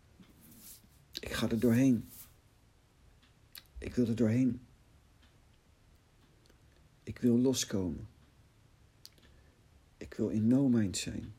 ik 1.26 1.32
ga 1.32 1.48
er 1.48 1.60
doorheen. 1.60 2.10
Ik 3.78 3.94
wil 3.94 4.06
er 4.06 4.16
doorheen. 4.16 4.60
Ik 7.02 7.18
wil 7.18 7.38
loskomen. 7.38 8.08
Ik 9.96 10.14
wil 10.14 10.28
in 10.28 10.46
no 10.46 10.68
mind 10.68 10.96
zijn. 10.96 11.34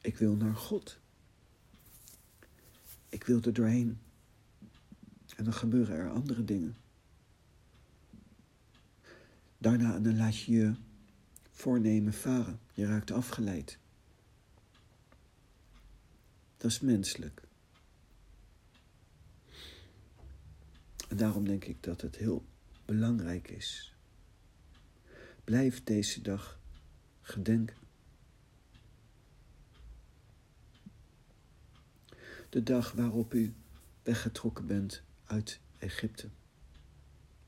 Ik 0.00 0.16
wil 0.16 0.34
naar 0.34 0.54
God. 0.54 0.98
Ik 3.08 3.24
wil 3.24 3.42
er 3.42 3.52
doorheen. 3.52 3.98
En 5.36 5.44
dan 5.44 5.52
gebeuren 5.52 5.96
er 5.96 6.10
andere 6.10 6.44
dingen. 6.44 6.76
Daarna 9.58 9.98
dan 9.98 10.16
laat 10.16 10.38
je 10.38 10.52
je 10.52 10.74
voornemen 11.50 12.12
varen. 12.12 12.60
Je 12.72 12.86
raakt 12.86 13.10
afgeleid. 13.10 13.78
Dat 16.56 16.70
is 16.70 16.80
menselijk. 16.80 17.47
En 21.08 21.16
daarom 21.16 21.44
denk 21.44 21.64
ik 21.64 21.82
dat 21.82 22.00
het 22.00 22.16
heel 22.16 22.44
belangrijk 22.84 23.48
is. 23.48 23.94
Blijf 25.44 25.84
deze 25.84 26.22
dag 26.22 26.60
gedenken. 27.20 27.76
De 32.48 32.62
dag 32.62 32.92
waarop 32.92 33.34
u 33.34 33.54
weggetrokken 34.02 34.66
bent 34.66 35.02
uit 35.24 35.60
Egypte, 35.78 36.28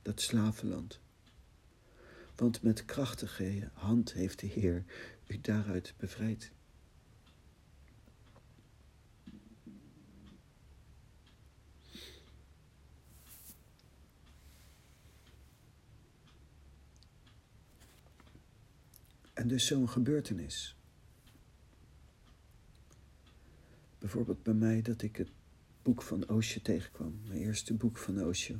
dat 0.03 0.21
slavenland. 0.21 1.01
Want 2.37 2.63
met 2.63 2.85
krachtige 2.85 3.69
hand 3.73 4.13
heeft 4.13 4.39
de 4.41 4.47
Heer 4.47 4.85
u 5.27 5.41
daaruit 5.41 5.95
bevrijd. 5.97 6.53
En 19.41 19.49
dus 19.49 19.67
zo'n 19.67 19.89
gebeurtenis. 19.89 20.77
Bijvoorbeeld 23.99 24.43
bij 24.43 24.55
mij 24.55 24.83
dat 24.83 25.03
ik 25.03 25.17
het 25.17 25.31
boek 25.83 26.03
van 26.03 26.29
Oosje 26.29 26.63
tegenkwam. 26.63 27.21
Mijn 27.27 27.41
eerste 27.41 27.75
boek 27.75 27.99
van 27.99 28.23
Oosje. 28.23 28.59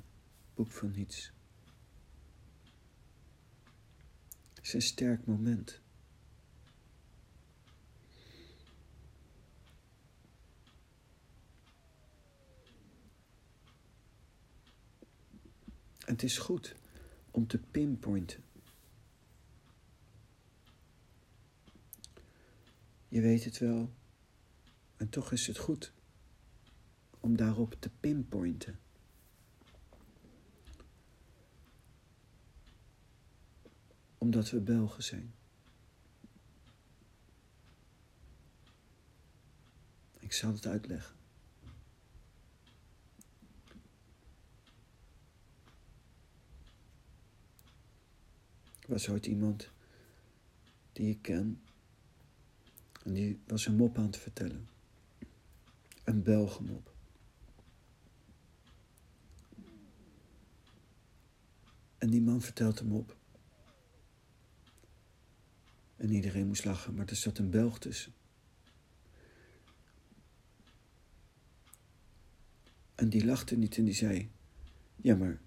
Boek 0.55 0.71
van 0.71 0.91
niets. 0.91 1.33
Het 4.55 4.65
is 4.65 4.73
een 4.73 4.83
sterk 4.83 5.27
moment. 5.27 5.81
En 15.99 16.13
het 16.13 16.23
is 16.23 16.39
goed 16.39 16.75
om 17.31 17.47
te 17.47 17.59
pinpointen. 17.59 18.50
Je 23.11 23.21
weet 23.21 23.45
het 23.45 23.59
wel, 23.59 23.93
en 24.97 25.09
toch 25.09 25.33
is 25.33 25.47
het 25.47 25.59
goed 25.59 25.93
om 27.21 27.37
daarop 27.37 27.77
te 27.79 27.91
pinpointen. 28.01 28.79
Omdat 34.19 34.51
we 34.51 34.61
Belgen 34.61 35.03
zijn. 35.03 35.35
Ik 40.19 40.33
zal 40.33 40.53
het 40.53 40.67
uitleggen. 40.67 41.17
Er 48.81 48.97
was 48.97 49.09
ooit 49.09 49.27
iemand 49.27 49.71
die 50.93 51.11
ik 51.11 51.23
ken 51.23 51.61
en 53.11 53.17
die 53.17 53.41
was 53.47 53.67
een 53.67 53.77
mop 53.77 53.99
aan 53.99 54.05
het 54.05 54.17
vertellen. 54.17 54.69
Een 56.05 56.23
Belgenmop. 56.23 56.95
En 61.99 62.11
die 62.11 62.21
man 62.21 62.43
vertelt 62.43 62.79
hem 62.79 62.93
op. 62.93 63.17
En 65.97 66.11
iedereen 66.11 66.47
moest 66.47 66.65
lachen, 66.65 66.95
maar 66.95 67.09
er 67.09 67.17
zat 67.17 67.39
een 67.39 67.51
Belg 67.51 67.79
tussen. 67.79 68.13
En 72.95 73.09
die 73.09 73.25
lachte 73.25 73.57
niet 73.57 73.77
en 73.77 73.85
die 73.85 73.95
zei: 73.95 74.31
Ja, 74.97 75.17
maar. 75.17 75.41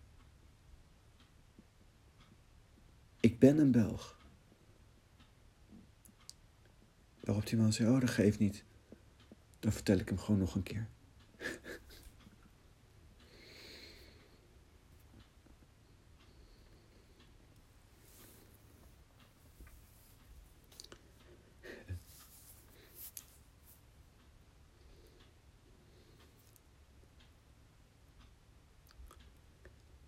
Ik 3.19 3.39
ben 3.39 3.57
een 3.57 3.71
Belg. 3.71 4.22
Waarop 7.23 7.47
die 7.47 7.57
man 7.57 7.73
zei: 7.73 7.89
Oh, 7.89 7.99
dat 7.99 8.09
geeft 8.09 8.39
niet. 8.39 8.63
Dan 9.59 9.71
vertel 9.71 9.97
ik 9.97 10.09
hem 10.09 10.17
gewoon 10.17 10.39
nog 10.39 10.55
een 10.55 10.63
keer. 10.63 10.87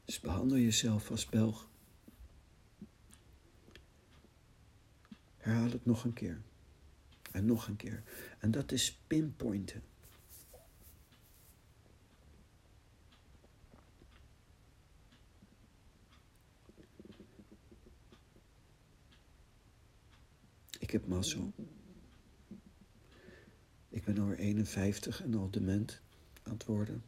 Dus 0.05 0.19
behandel 0.19 0.57
jezelf 0.57 1.11
als 1.11 1.25
Belg. 1.25 1.69
Herhaal 5.37 5.69
het 5.69 5.85
nog 5.85 6.03
een 6.03 6.13
keer. 6.13 6.41
En 7.35 7.45
nog 7.45 7.67
een 7.67 7.75
keer. 7.75 8.03
En 8.39 8.51
dat 8.51 8.71
is 8.71 8.97
pinpointen. 9.07 9.83
Ik 20.79 20.91
heb 20.91 21.07
mazzel. 21.07 21.53
Ik 23.89 24.03
ben 24.03 24.17
alweer 24.17 24.37
51 24.37 25.23
en 25.23 25.35
al 25.35 25.49
dement 25.49 26.01
aan 26.43 26.53
het 26.53 26.65
worden. 26.65 27.03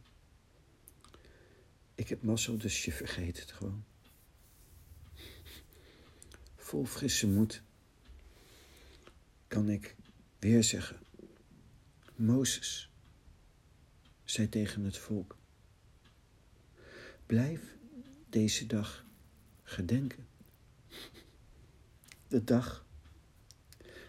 Ik 1.94 2.08
heb 2.08 2.22
mazzel, 2.22 2.58
dus 2.58 2.84
je 2.84 2.92
vergeet 2.92 3.40
het 3.40 3.52
gewoon. 3.52 3.84
Vol 6.56 6.84
frisse 6.84 7.26
moed 7.26 7.62
kan 9.46 9.68
ik 9.68 9.96
weer 10.38 10.64
zeggen. 10.64 11.00
Mozes 12.16 12.90
zei 14.24 14.48
tegen 14.48 14.84
het 14.84 14.98
volk: 14.98 15.36
Blijf 17.26 17.76
deze 18.30 18.66
dag 18.66 19.04
gedenken. 19.62 20.26
De 22.28 22.44
dag 22.44 22.86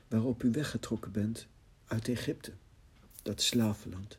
waarop 0.08 0.44
u 0.44 0.52
weggetrokken 0.52 1.12
bent 1.12 1.48
uit 1.86 2.08
Egypte, 2.08 2.54
dat 3.22 3.42
slavenland. 3.42 4.18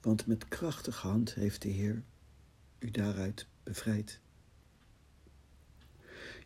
Want 0.00 0.26
met 0.26 0.48
krachtige 0.48 1.06
hand 1.06 1.34
heeft 1.34 1.62
de 1.62 1.68
Heer 1.68 2.02
u 2.78 2.90
daaruit 2.90 3.46
bevrijd. 3.62 4.20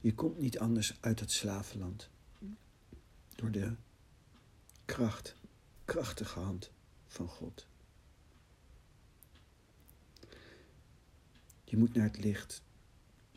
Je 0.01 0.15
komt 0.15 0.39
niet 0.39 0.59
anders 0.59 0.97
uit 1.01 1.21
het 1.21 1.31
slavenland 1.31 2.11
door 3.39 3.51
de 3.51 3.75
kracht, 4.85 5.35
krachtige 5.85 6.39
hand 6.41 6.71
van 7.07 7.29
God. 7.29 7.67
Je 11.65 11.77
moet 11.77 11.95
naar 11.95 12.05
het 12.05 12.19
licht. 12.19 12.63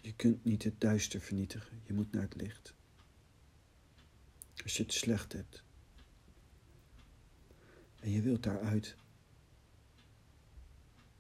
Je 0.02 0.14
kunt 0.14 0.44
niet 0.44 0.64
het 0.64 0.82
duister 0.82 1.22
vernietigen. 1.22 1.82
Je 1.84 1.94
moet 1.94 2.12
naar 2.12 2.22
het 2.22 2.36
licht. 2.36 2.74
Als 4.64 4.78
je 4.78 4.84
het 4.84 4.94
slecht 4.94 5.34
hebt. 5.34 5.64
En 8.00 8.12
je 8.12 8.22
wilt 8.22 8.44
daaruit. 8.44 8.96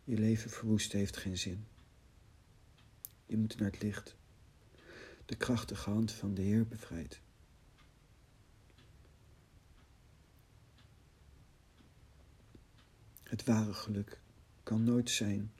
Je 0.04 0.18
leven 0.18 0.50
verwoest 0.50 0.92
heeft 0.92 1.18
geen 1.18 1.38
zin. 1.38 1.66
Je 3.26 3.38
moet 3.38 3.58
naar 3.58 3.72
het 3.72 3.82
licht. 3.82 4.16
De 5.26 5.36
krachtige 5.36 5.90
hand 5.90 6.12
van 6.12 6.34
de 6.34 6.42
Heer 6.42 6.68
bevrijdt. 6.68 7.22
Het 13.32 13.44
ware 13.44 13.74
geluk 13.74 14.20
kan 14.64 14.84
nooit 14.84 15.10
zijn 15.10 15.54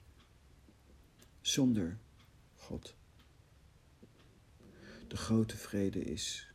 zonder 1.40 1.98
God. 2.54 2.94
De 5.08 5.16
grote 5.16 5.56
vrede 5.56 6.04
is 6.04 6.52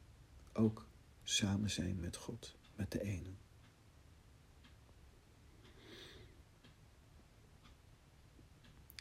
ook 0.53 0.85
samen 1.23 1.69
zijn 1.69 1.99
met 1.99 2.15
God, 2.15 2.55
met 2.75 2.91
de 2.91 3.01
ene. 3.01 3.29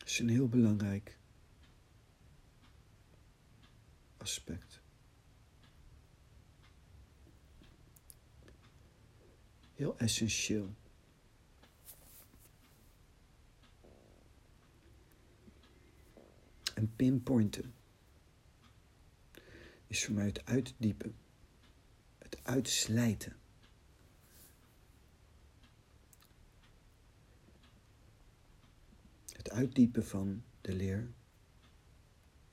Is 0.05 0.19
een 0.19 0.29
heel 0.29 0.49
belangrijk 0.49 1.19
aspect. 4.17 4.81
Heel 9.75 9.99
essentieel. 9.99 10.75
En 16.77 16.93
pinpointen 16.97 17.75
is 19.87 20.05
voor 20.05 20.15
mij 20.15 20.25
het 20.27 20.45
uitdiepen, 20.45 21.17
het 22.19 22.39
uitslijten. 22.43 23.37
Het 29.33 29.51
uitdiepen 29.51 30.07
van 30.07 30.43
de 30.61 30.73
leer, 30.73 31.11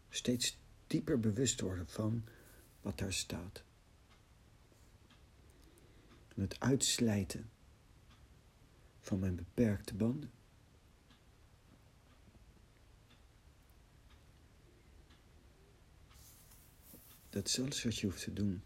steeds 0.10 0.58
dieper 0.88 1.20
bewust 1.20 1.62
worden 1.62 1.88
van 1.88 2.24
wat 2.82 2.98
daar 2.98 3.14
staat. 3.14 3.64
En 6.36 6.42
het 6.42 6.60
uitslijten 6.60 7.50
van 9.00 9.20
mijn 9.20 9.36
beperkte 9.36 9.94
banden. 9.94 10.32
Dat 17.34 17.48
is 17.48 17.60
alles 17.60 17.84
wat 17.84 17.98
je 17.98 18.06
hoeft 18.08 18.24
te 18.24 18.34
doen. 18.34 18.62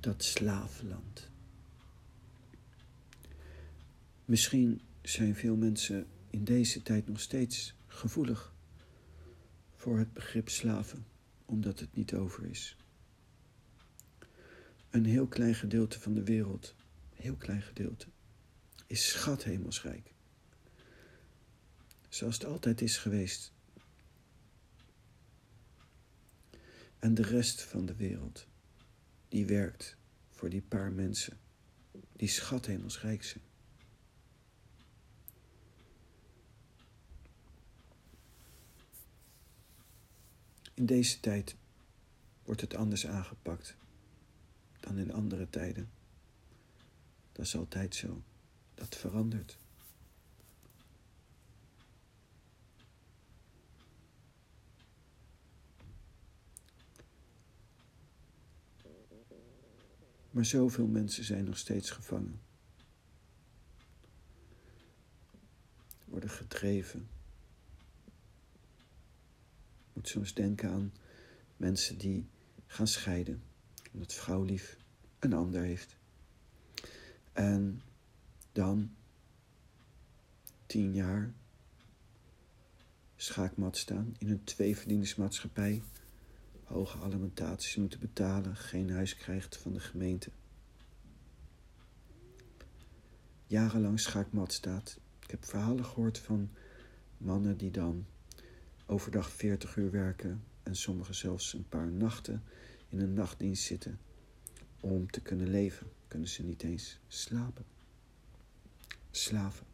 Dat 0.00 0.24
slavenland. 0.24 1.28
Misschien 4.24 4.80
zijn 5.02 5.34
veel 5.34 5.56
mensen 5.56 6.06
in 6.30 6.44
deze 6.44 6.82
tijd 6.82 7.08
nog 7.08 7.20
steeds 7.20 7.74
gevoelig 7.86 8.54
voor 9.76 9.98
het 9.98 10.12
begrip 10.12 10.48
slaven, 10.48 11.06
omdat 11.44 11.80
het 11.80 11.94
niet 11.94 12.14
over 12.14 12.46
is. 12.46 12.76
Een 14.90 15.04
heel 15.04 15.26
klein 15.26 15.54
gedeelte 15.54 16.00
van 16.00 16.14
de 16.14 16.24
wereld, 16.24 16.74
heel 17.22 17.36
klein 17.36 17.62
gedeelte, 17.62 18.06
is 18.86 19.08
schat 19.08 19.44
hemelsrijk. 19.44 20.12
Zoals 22.08 22.34
het 22.34 22.44
altijd 22.44 22.80
is 22.80 22.96
geweest. 22.96 23.52
En 26.98 27.14
de 27.14 27.22
rest 27.22 27.62
van 27.62 27.86
de 27.86 27.94
wereld, 27.94 28.46
die 29.28 29.46
werkt 29.46 29.96
voor 30.30 30.48
die 30.48 30.62
paar 30.62 30.92
mensen 30.92 31.38
die 32.12 32.28
schat 32.28 32.66
hemelsrijk 32.66 33.24
zijn. 33.24 33.44
In 40.74 40.86
deze 40.86 41.20
tijd 41.20 41.56
wordt 42.44 42.60
het 42.60 42.74
anders 42.74 43.06
aangepakt 43.06 43.76
dan 44.80 44.98
in 44.98 45.12
andere 45.12 45.50
tijden. 45.50 45.90
Dat 47.32 47.44
is 47.46 47.56
altijd 47.56 47.94
zo. 47.94 48.22
Dat 48.74 48.96
verandert. 48.96 49.58
Maar 60.30 60.44
zoveel 60.44 60.86
mensen 60.86 61.24
zijn 61.24 61.44
nog 61.44 61.58
steeds 61.58 61.90
gevangen. 61.90 62.40
Worden 66.04 66.30
gedreven. 66.30 67.08
Je 69.64 69.90
moet 69.92 70.08
soms 70.08 70.34
denken 70.34 70.70
aan 70.70 70.92
mensen 71.56 71.98
die 71.98 72.26
gaan 72.66 72.86
scheiden. 72.86 73.42
Omdat 73.92 74.14
vrouw 74.14 74.42
lief 74.42 74.76
een 75.18 75.32
ander 75.32 75.62
heeft. 75.62 75.96
En 77.32 77.82
dan 78.52 78.90
tien 80.66 80.94
jaar 80.94 81.32
schaakmat 83.16 83.76
staan 83.76 84.14
in 84.18 84.30
een 84.30 84.44
tweeverdieningsmaatschappij 84.44 85.82
hoge 86.72 86.98
alimentaties 86.98 87.76
moeten 87.76 88.00
betalen, 88.00 88.56
geen 88.56 88.90
huis 88.90 89.16
krijgt 89.16 89.56
van 89.56 89.72
de 89.72 89.80
gemeente. 89.80 90.30
Jarenlang 93.46 94.00
schaakmat 94.00 94.52
staat. 94.52 94.98
Ik 95.20 95.30
heb 95.30 95.44
verhalen 95.44 95.84
gehoord 95.84 96.18
van 96.18 96.50
mannen 97.16 97.56
die 97.56 97.70
dan 97.70 98.06
overdag 98.86 99.30
40 99.30 99.76
uur 99.76 99.90
werken 99.90 100.44
en 100.62 100.76
sommigen 100.76 101.14
zelfs 101.14 101.52
een 101.52 101.68
paar 101.68 101.90
nachten 101.90 102.42
in 102.88 103.00
een 103.00 103.12
nachtdienst 103.12 103.64
zitten. 103.64 103.98
Om 104.80 105.10
te 105.10 105.20
kunnen 105.20 105.48
leven 105.48 105.86
kunnen 106.12 106.28
ze 106.28 106.42
niet 106.42 106.62
eens 106.62 106.98
slapen. 107.08 107.64
Slaven. 109.10 109.66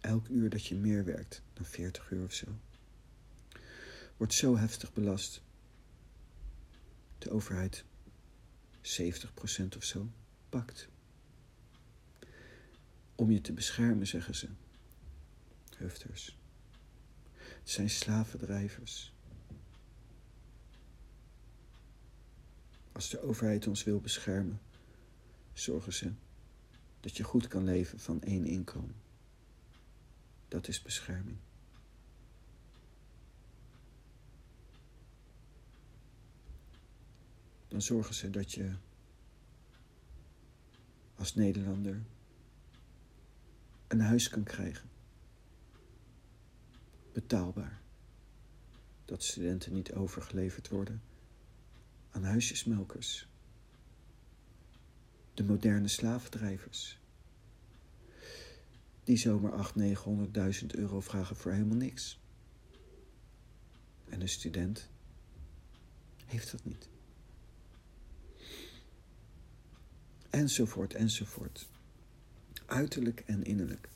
elk 0.00 0.28
uur 0.28 0.50
dat 0.50 0.66
je 0.66 0.74
meer 0.74 1.04
werkt 1.04 1.42
dan 1.52 1.64
40 1.64 2.10
uur 2.10 2.24
of 2.24 2.32
zo, 2.32 2.46
wordt 4.16 4.34
zo 4.34 4.56
heftig 4.56 4.92
belast. 4.92 5.42
De 7.18 7.30
overheid 7.30 7.84
70% 8.82 9.76
of 9.76 9.84
zo 9.84 10.10
pakt. 10.48 10.88
Om 13.14 13.30
je 13.30 13.40
te 13.40 13.52
beschermen, 13.52 14.06
zeggen 14.06 14.34
ze. 14.34 14.48
Hufters. 15.76 16.38
Zijn 17.64 17.90
slavendrijvers. 17.90 19.12
Als 22.96 23.08
de 23.08 23.20
overheid 23.20 23.66
ons 23.66 23.84
wil 23.84 24.00
beschermen, 24.00 24.60
zorgen 25.52 25.92
ze 25.92 26.12
dat 27.00 27.16
je 27.16 27.22
goed 27.22 27.48
kan 27.48 27.64
leven 27.64 27.98
van 27.98 28.22
één 28.22 28.44
inkomen. 28.44 28.94
Dat 30.48 30.68
is 30.68 30.82
bescherming. 30.82 31.36
Dan 37.68 37.82
zorgen 37.82 38.14
ze 38.14 38.30
dat 38.30 38.52
je 38.52 38.74
als 41.14 41.34
Nederlander 41.34 42.02
een 43.88 44.00
huis 44.00 44.28
kan 44.28 44.42
krijgen. 44.42 44.88
Betaalbaar. 47.12 47.80
Dat 49.04 49.22
studenten 49.22 49.72
niet 49.72 49.92
overgeleverd 49.92 50.68
worden 50.68 51.05
aan 52.16 52.24
huisjesmelkers. 52.24 53.28
De 55.34 55.44
moderne 55.44 55.88
slavendrijvers 55.88 56.98
die 59.04 59.16
zomaar 59.16 59.72
800.000, 59.72 59.80
900.000 60.60 60.66
euro 60.66 61.00
vragen 61.00 61.36
voor 61.36 61.52
helemaal 61.52 61.76
niks. 61.76 62.18
En 64.08 64.20
een 64.20 64.28
student 64.28 64.88
heeft 66.26 66.50
dat 66.50 66.64
niet. 66.64 66.88
Enzovoort, 70.30 70.94
enzovoort. 70.94 71.68
Uiterlijk 72.66 73.20
en 73.20 73.44
innerlijk. 73.44 73.88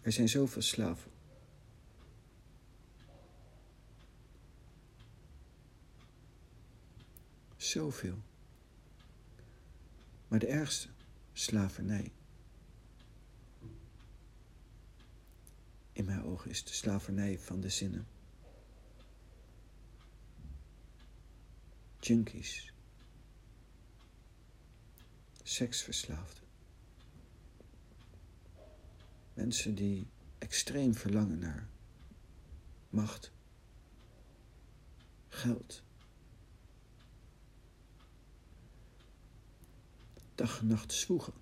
Er 0.00 0.12
zijn 0.12 0.28
zoveel 0.28 0.62
slaven. 0.62 1.11
Zoveel. 7.72 8.22
Maar 10.28 10.38
de 10.38 10.46
ergste, 10.46 10.88
slavernij. 11.32 12.12
in 15.92 16.04
mijn 16.04 16.24
ogen 16.24 16.50
is 16.50 16.64
de 16.64 16.72
slavernij 16.72 17.38
van 17.38 17.60
de 17.60 17.68
zinnen. 17.68 18.06
Junkies. 22.00 22.72
Seksverslaafden. 25.42 26.44
Mensen 29.34 29.74
die 29.74 30.06
extreem 30.38 30.94
verlangen 30.94 31.38
naar 31.38 31.68
macht, 32.90 33.32
geld. 35.28 35.82
Dag 40.34 40.60
en 40.60 40.66
nacht 40.66 40.92
zwoegen. 40.92 41.32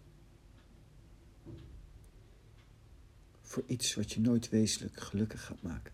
voor 3.50 3.64
iets 3.66 3.94
wat 3.94 4.12
je 4.12 4.20
nooit 4.20 4.48
wezenlijk 4.48 5.00
gelukkig 5.00 5.44
gaat 5.44 5.62
maken. 5.62 5.92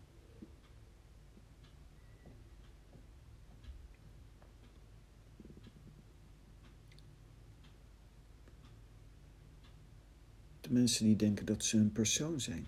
De 10.61 10.73
mensen 10.73 11.05
die 11.05 11.17
denken 11.17 11.47
dat 11.47 11.65
ze 11.65 11.77
een 11.77 11.93
persoon 11.93 12.41
zijn. 12.41 12.67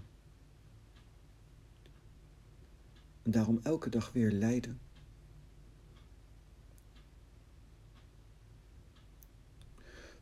En 3.23 3.31
daarom 3.31 3.61
elke 3.63 3.91
dag 3.91 4.13
weer 4.13 4.33
lijden. 4.33 4.81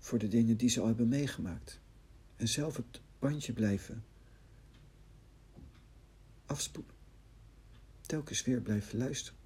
Voor 0.07 0.19
de 0.19 0.29
dingen 0.29 0.57
die 0.57 0.69
ze 0.69 0.81
al 0.81 0.87
hebben 0.87 1.09
meegemaakt. 1.09 1.81
En 2.37 2.49
zelf 2.49 2.77
het 2.77 3.01
bandje 3.19 3.53
blijven 3.53 4.05
afspoelen. 6.47 6.95
Telkens 8.01 8.43
weer 8.43 8.61
blijven 8.61 8.99
luisteren. 8.99 9.39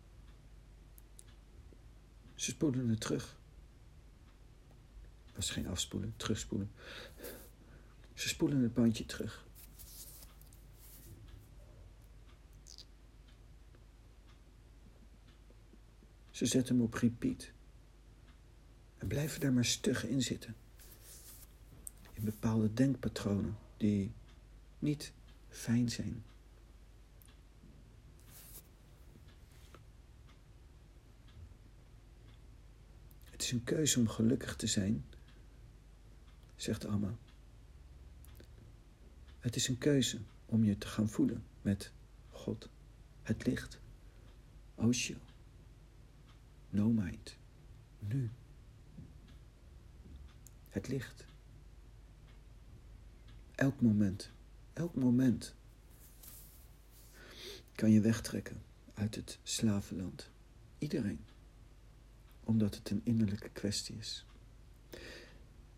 Ze 2.35 2.51
spoelen 2.51 2.89
het 2.89 3.01
terug. 3.01 3.39
Was 5.35 5.51
geen 5.51 5.67
afspoelen, 5.67 6.15
terugspoelen. 6.17 6.71
Ze 8.15 8.29
spoelen 8.29 8.63
het 8.63 8.75
bandje 8.75 9.07
terug. 9.07 9.47
Ze 16.31 16.47
zetten 16.47 16.75
hem 16.75 16.85
op 16.85 16.95
repeat. 16.95 17.51
En 19.01 19.07
blijven 19.07 19.41
daar 19.41 19.53
maar 19.53 19.65
stug 19.65 20.07
in 20.07 20.23
zitten. 20.23 20.55
In 22.13 22.25
bepaalde 22.25 22.75
denkpatronen 22.75 23.57
die 23.77 24.13
niet 24.79 25.13
fijn 25.49 25.91
zijn. 25.91 26.23
is 33.51 33.57
een 33.57 33.65
keuze 33.65 33.99
om 33.99 34.09
gelukkig 34.09 34.57
te 34.57 34.67
zijn, 34.67 35.05
zegt 36.57 36.87
Amma. 36.87 37.17
Het 39.39 39.57
is 39.57 39.69
een 39.69 39.79
keuze 39.79 40.19
om 40.47 40.65
je 40.65 40.79
te 40.79 40.87
gaan 40.87 41.09
voelen 41.09 41.45
met 41.63 41.93
God, 42.31 42.69
het 43.23 43.47
licht, 43.47 43.79
Osho, 44.75 45.15
no 46.69 46.89
mind, 46.89 47.37
nu. 47.99 48.31
Het 50.71 50.89
licht. 50.89 51.25
Elk 53.55 53.81
moment, 53.81 54.31
elk 54.73 54.95
moment 54.95 55.55
kan 57.75 57.91
je 57.91 58.01
wegtrekken 58.01 58.63
uit 58.95 59.15
het 59.15 59.39
slavenland. 59.43 60.31
Iedereen. 60.79 61.21
Omdat 62.45 62.75
het 62.75 62.91
een 62.91 63.01
innerlijke 63.05 63.49
kwestie 63.49 63.97
is. 63.97 64.27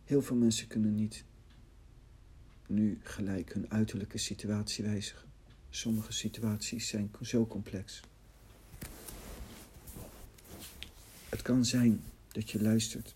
Heel 0.05 0.23
veel 0.23 0.37
mensen 0.37 0.67
kunnen 0.67 0.95
niet 0.95 1.25
nu 2.67 3.01
gelijk 3.03 3.53
hun 3.53 3.71
uiterlijke 3.71 4.19
situatie 4.19 4.85
wijzigen. 4.85 5.29
Sommige 5.71 6.13
situaties 6.13 6.89
zijn 6.89 7.11
zo 7.21 7.47
complex. 7.47 8.01
Het 11.29 11.43
kan 11.43 11.65
zijn 11.65 12.03
dat 12.29 12.51
je 12.51 12.63
luistert 12.63 13.15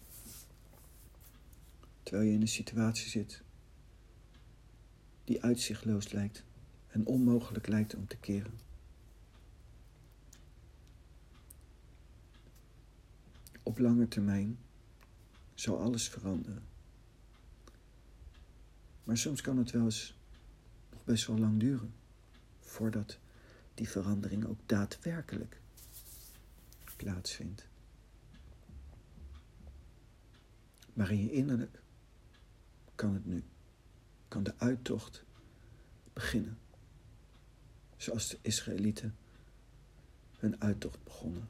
terwijl 2.06 2.28
je 2.28 2.34
in 2.34 2.40
een 2.40 2.48
situatie 2.48 3.08
zit 3.08 3.42
die 5.24 5.42
uitzichtloos 5.42 6.12
lijkt 6.12 6.44
en 6.86 7.06
onmogelijk 7.06 7.66
lijkt 7.66 7.94
om 7.94 8.06
te 8.06 8.16
keren. 8.16 8.58
Op 13.62 13.78
lange 13.78 14.08
termijn 14.08 14.58
zal 15.54 15.80
alles 15.80 16.08
veranderen. 16.08 16.62
Maar 19.04 19.18
soms 19.18 19.40
kan 19.40 19.58
het 19.58 19.70
wel 19.70 19.84
eens 19.84 20.18
nog 20.90 21.04
best 21.04 21.26
wel 21.26 21.38
lang 21.38 21.60
duren 21.60 21.94
voordat 22.60 23.18
die 23.74 23.88
verandering 23.88 24.44
ook 24.44 24.60
daadwerkelijk 24.66 25.60
plaatsvindt. 26.96 27.68
Maar 30.92 31.10
in 31.10 31.22
je 31.22 31.32
innerlijk 31.32 31.84
kan 32.96 33.14
het 33.14 33.26
nu, 33.26 33.44
kan 34.28 34.42
de 34.42 34.54
uittocht 34.58 35.24
beginnen. 36.12 36.58
Zoals 37.96 38.28
de 38.28 38.38
Israëlieten 38.42 39.16
hun 40.38 40.60
uittocht 40.60 41.04
begonnen 41.04 41.48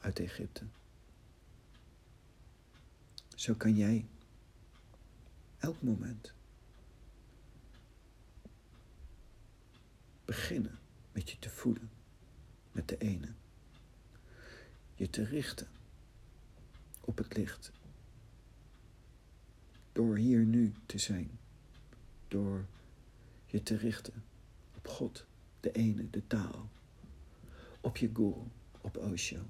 uit 0.00 0.18
Egypte. 0.18 0.64
Zo 3.34 3.54
kan 3.54 3.76
jij 3.76 4.06
elk 5.58 5.82
moment 5.82 6.32
beginnen 10.24 10.78
met 11.12 11.30
je 11.30 11.38
te 11.38 11.50
voeden 11.50 11.90
met 12.72 12.88
de 12.88 12.98
ene. 12.98 13.28
Je 14.94 15.10
te 15.10 15.24
richten 15.24 15.68
op 17.00 17.18
het 17.18 17.36
licht. 17.36 17.72
Door 19.96 20.16
hier 20.16 20.44
nu 20.44 20.74
te 20.86 20.98
zijn. 20.98 21.38
Door 22.28 22.66
je 23.46 23.62
te 23.62 23.76
richten 23.76 24.24
op 24.76 24.88
God, 24.88 25.26
de 25.60 25.72
ene, 25.72 26.10
de 26.10 26.26
taal. 26.26 26.68
Op 27.80 27.96
je 27.96 28.10
guru, 28.12 28.42
op 28.80 28.96
Osho. 28.96 29.40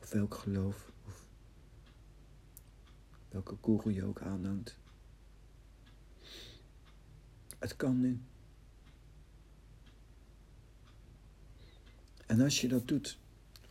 Of 0.00 0.10
welk 0.10 0.34
geloof 0.34 0.92
of 1.06 1.28
welke 3.28 3.56
guru 3.62 3.92
je 3.92 4.04
ook 4.04 4.20
aanhangt. 4.20 4.78
Het 7.58 7.76
kan 7.76 8.00
nu. 8.00 8.20
En 12.26 12.40
als 12.40 12.60
je 12.60 12.68
dat 12.68 12.88
doet, 12.88 13.18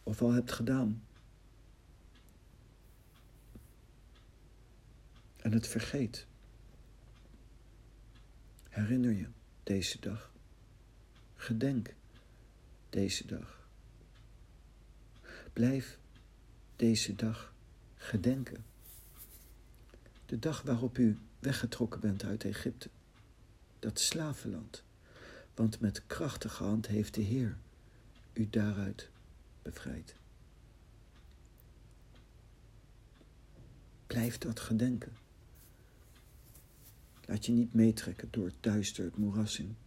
of 0.04 0.22
al 0.22 0.32
hebt 0.32 0.52
gedaan, 0.52 1.07
en 5.48 5.54
het 5.54 5.68
vergeet, 5.68 6.26
herinner 8.70 9.12
je 9.12 9.28
deze 9.64 10.00
dag. 10.00 10.32
Gedenk 11.36 11.94
deze 12.90 13.26
dag. 13.26 13.68
Blijf 15.54 16.00
deze 16.76 17.16
dag 17.16 17.54
gedenken. 17.96 18.66
De 20.26 20.40
dag 20.40 20.62
waarop 20.62 20.98
u 20.98 21.18
weggetrokken 21.40 22.00
bent 22.00 22.24
uit 22.24 22.44
Egypte, 22.44 22.90
dat 23.80 24.00
slavenland. 24.00 24.84
Want 25.56 25.80
met 25.80 26.08
krachtige 26.08 26.64
hand 26.64 26.88
heeft 26.88 27.14
de 27.14 27.22
Heer 27.22 27.58
u 28.34 28.50
daaruit 28.50 29.10
bevrijd. 29.62 30.16
Blijf 34.08 34.38
dat 34.38 34.60
gedenken. 34.60 35.26
Laat 37.28 37.46
je 37.46 37.52
niet 37.52 37.74
meetrekken 37.74 38.28
door 38.32 38.46
het 38.46 38.64
duister, 38.64 39.06
het 39.06 39.18
moeras 39.18 39.60
in. 39.60 39.78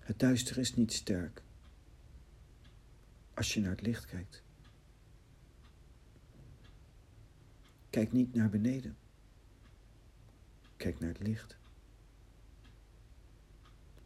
Het 0.00 0.18
duister 0.18 0.58
is 0.58 0.74
niet 0.74 0.92
sterk 0.92 1.42
als 3.34 3.54
je 3.54 3.60
naar 3.60 3.70
het 3.70 3.80
licht 3.80 4.06
kijkt. 4.06 4.42
Kijk 7.90 8.12
niet 8.12 8.34
naar 8.34 8.50
beneden. 8.50 8.96
Kijk 10.76 11.00
naar 11.00 11.08
het 11.08 11.26
licht. 11.26 11.56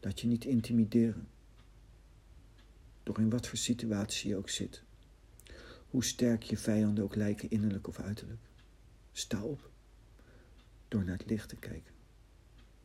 Laat 0.00 0.20
je 0.20 0.26
niet 0.26 0.44
intimideren. 0.44 1.28
Door 3.02 3.18
in 3.18 3.30
wat 3.30 3.46
voor 3.48 3.58
situatie 3.58 4.28
je 4.28 4.36
ook 4.36 4.48
zit. 4.48 4.82
Hoe 5.90 6.04
sterk 6.04 6.42
je 6.42 6.56
vijanden 6.56 7.04
ook 7.04 7.14
lijken, 7.14 7.50
innerlijk 7.50 7.86
of 7.88 8.00
uiterlijk. 8.00 8.49
Sta 9.12 9.42
op. 9.42 9.70
Door 10.88 11.04
naar 11.04 11.18
het 11.18 11.30
licht 11.30 11.48
te 11.48 11.56
kijken. 11.56 11.94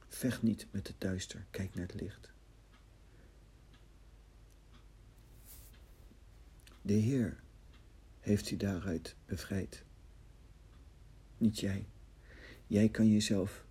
Vecht 0.07 0.41
niet 0.41 0.67
met 0.71 0.87
het 0.87 1.01
duister, 1.01 1.45
kijk 1.51 1.75
naar 1.75 1.85
het 1.85 2.01
licht. 2.01 2.31
De 6.81 6.93
Heer 6.93 7.39
heeft 8.19 8.51
u 8.51 8.57
daaruit 8.57 9.15
bevrijd. 9.25 9.83
Niet 11.37 11.59
jij. 11.59 11.85
Jij 12.67 12.89
kan 12.89 13.11
jezelf 13.11 13.65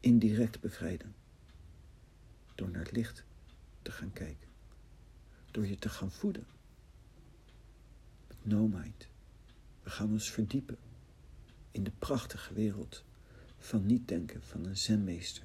indirect 0.00 0.60
bevrijden. 0.60 1.14
Door 2.54 2.70
naar 2.70 2.82
het 2.82 2.92
licht 2.92 3.24
te 3.82 3.90
gaan 3.90 4.12
kijken. 4.12 4.48
Door 5.50 5.66
je 5.66 5.76
te 5.76 5.88
gaan 5.88 6.12
voeden. 6.12 6.46
Met 8.28 8.36
no 8.42 8.66
mind. 8.66 9.08
We 9.82 9.90
gaan 9.90 10.10
ons 10.10 10.30
verdiepen 10.30 10.78
in 11.70 11.84
de 11.84 11.92
prachtige 11.98 12.54
wereld 12.54 13.04
van 13.58 13.86
niet 13.86 14.08
denken 14.08 14.42
van 14.42 14.64
een 14.64 14.76
zenmeester. 14.76 15.44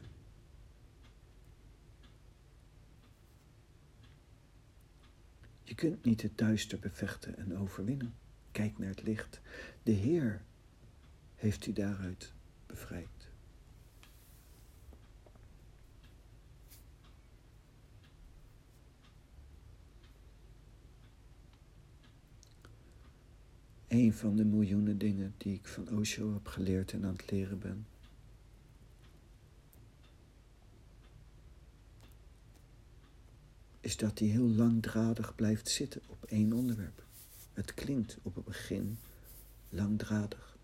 Je 5.63 5.76
kunt 5.76 6.03
niet 6.03 6.21
het 6.21 6.38
duister 6.38 6.80
bevechten 6.80 7.38
en 7.38 7.57
overwinnen. 7.57 8.13
Kijk 8.51 8.78
naar 8.78 8.89
het 8.89 9.03
licht. 9.03 9.41
De 9.84 9.91
Heer 9.91 10.41
heeft 11.36 11.65
u 11.65 11.73
daaruit 11.73 12.34
bevrijd. 12.65 13.14
Een 23.96 24.14
van 24.14 24.36
de 24.36 24.46
miljoenen 24.46 24.98
dingen 24.98 25.34
die 25.38 25.54
ik 25.54 25.68
van 25.68 25.98
Osho 25.98 26.34
heb 26.34 26.48
geleerd 26.48 26.91
en 26.91 27.06
aan 27.06 27.12
het 27.12 27.32
leren 27.32 27.60
ben. 27.60 27.86
is 33.80 33.98
dat 33.98 34.20
hij 34.20 34.28
heel 34.28 34.48
langdradig 34.48 35.36
blijft 35.36 35.70
zitten 35.70 36.02
op 36.08 36.24
één 36.24 36.54
onderwerp. 36.54 37.04
Het 37.54 37.74
klinkt 37.74 38.18
op 38.22 38.36
het 38.36 38.46
begin 38.46 38.98
langdradig. 39.70 40.58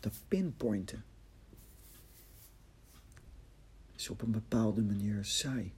Dat 0.00 0.14
pinpointen 0.28 1.04
is 3.96 4.08
op 4.08 4.22
een 4.22 4.30
bepaalde 4.30 4.82
manier 4.82 5.24
saai. 5.24 5.72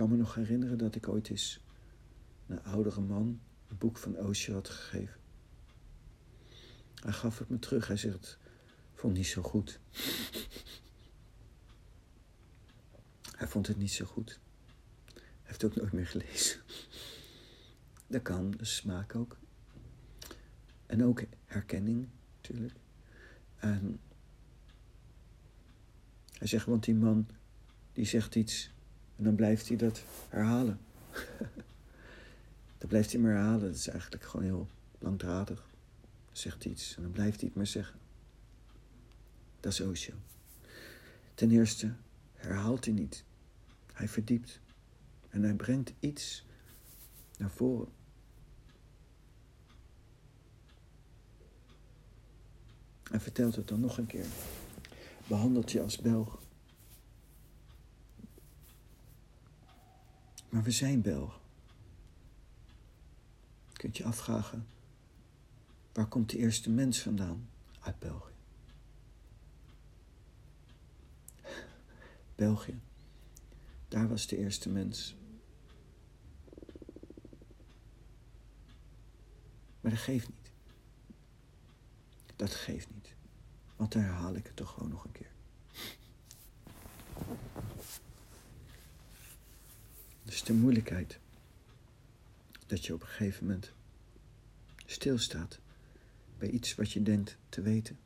Kan 0.00 0.10
me 0.10 0.16
nog 0.16 0.34
herinneren 0.34 0.78
dat 0.78 0.94
ik 0.94 1.08
ooit 1.08 1.28
eens 1.28 1.60
een 2.46 2.62
oudere 2.62 3.00
man 3.00 3.40
een 3.68 3.78
boek 3.78 3.98
van 3.98 4.16
Osho 4.16 4.52
had 4.52 4.68
gegeven. 4.68 5.20
Hij 6.94 7.12
gaf 7.12 7.38
het 7.38 7.48
me 7.48 7.58
terug. 7.58 7.86
Hij 7.86 7.96
zegt, 7.96 8.38
vond 8.94 9.14
niet 9.16 9.26
zo 9.26 9.42
goed. 9.42 9.80
Hij 13.36 13.48
vond 13.48 13.66
het 13.66 13.76
niet 13.76 13.92
zo 13.92 14.04
goed. 14.04 14.40
Hij 15.14 15.22
heeft 15.42 15.64
ook 15.64 15.76
nooit 15.76 15.92
meer 15.92 16.06
gelezen. 16.06 16.60
Dat 18.06 18.22
kan, 18.22 18.50
de 18.50 18.64
smaak 18.64 19.14
ook. 19.14 19.38
En 20.86 21.04
ook 21.04 21.22
herkenning, 21.44 22.08
natuurlijk. 22.36 22.78
En 23.56 24.00
hij 26.32 26.46
zegt, 26.46 26.66
want 26.66 26.84
die 26.84 26.94
man 26.94 27.28
die 27.92 28.04
zegt 28.04 28.34
iets 28.34 28.70
en 29.20 29.26
dan 29.26 29.34
blijft 29.34 29.68
hij 29.68 29.76
dat 29.76 30.04
herhalen. 30.28 30.80
dan 32.78 32.88
blijft 32.88 33.12
hij 33.12 33.20
maar 33.20 33.32
herhalen. 33.32 33.60
Dat 33.60 33.74
is 33.74 33.88
eigenlijk 33.88 34.24
gewoon 34.24 34.46
heel 34.46 34.68
langdradig. 34.98 35.66
Zegt 36.32 36.64
iets 36.64 36.96
en 36.96 37.02
dan 37.02 37.10
blijft 37.10 37.36
hij 37.36 37.48
het 37.48 37.56
maar 37.56 37.66
zeggen. 37.66 37.98
Dat 39.60 39.72
is 39.72 39.80
Osho. 39.80 40.12
Ten 41.34 41.50
eerste 41.50 41.92
herhaalt 42.34 42.84
hij 42.84 42.94
niet. 42.94 43.24
Hij 43.92 44.08
verdiept. 44.08 44.60
En 45.28 45.42
hij 45.42 45.54
brengt 45.54 45.92
iets 45.98 46.46
naar 47.38 47.50
voren. 47.50 47.88
En 53.10 53.20
vertelt 53.20 53.56
het 53.56 53.68
dan 53.68 53.80
nog 53.80 53.98
een 53.98 54.06
keer. 54.06 54.26
Behandelt 55.26 55.72
je 55.72 55.82
als 55.82 55.98
Belg. 55.98 56.38
Maar 60.50 60.62
we 60.62 60.70
zijn 60.70 61.02
Belg. 61.02 61.40
Je 63.68 63.76
kunt 63.76 63.96
je 63.96 64.04
afvragen, 64.04 64.66
waar 65.92 66.06
komt 66.06 66.30
de 66.30 66.38
eerste 66.38 66.70
mens 66.70 67.02
vandaan? 67.02 67.48
Uit 67.80 67.98
België. 67.98 68.32
België. 72.34 72.80
Daar 73.88 74.08
was 74.08 74.26
de 74.26 74.36
eerste 74.36 74.68
mens. 74.68 75.14
Maar 79.80 79.90
dat 79.90 80.00
geeft 80.00 80.28
niet. 80.28 80.50
Dat 82.36 82.54
geeft 82.54 82.88
niet. 82.94 83.14
Want 83.76 83.92
dan 83.92 84.02
herhaal 84.02 84.34
ik 84.34 84.46
het 84.46 84.56
toch 84.56 84.70
gewoon 84.70 84.88
nog 84.88 85.04
een 85.04 85.12
keer. 85.12 85.30
Dus 90.30 90.42
de 90.42 90.52
moeilijkheid 90.52 91.18
dat 92.66 92.86
je 92.86 92.94
op 92.94 93.00
een 93.00 93.06
gegeven 93.06 93.46
moment 93.46 93.72
stilstaat 94.86 95.58
bij 96.38 96.48
iets 96.50 96.74
wat 96.74 96.92
je 96.92 97.02
denkt 97.02 97.36
te 97.48 97.62
weten. 97.62 97.98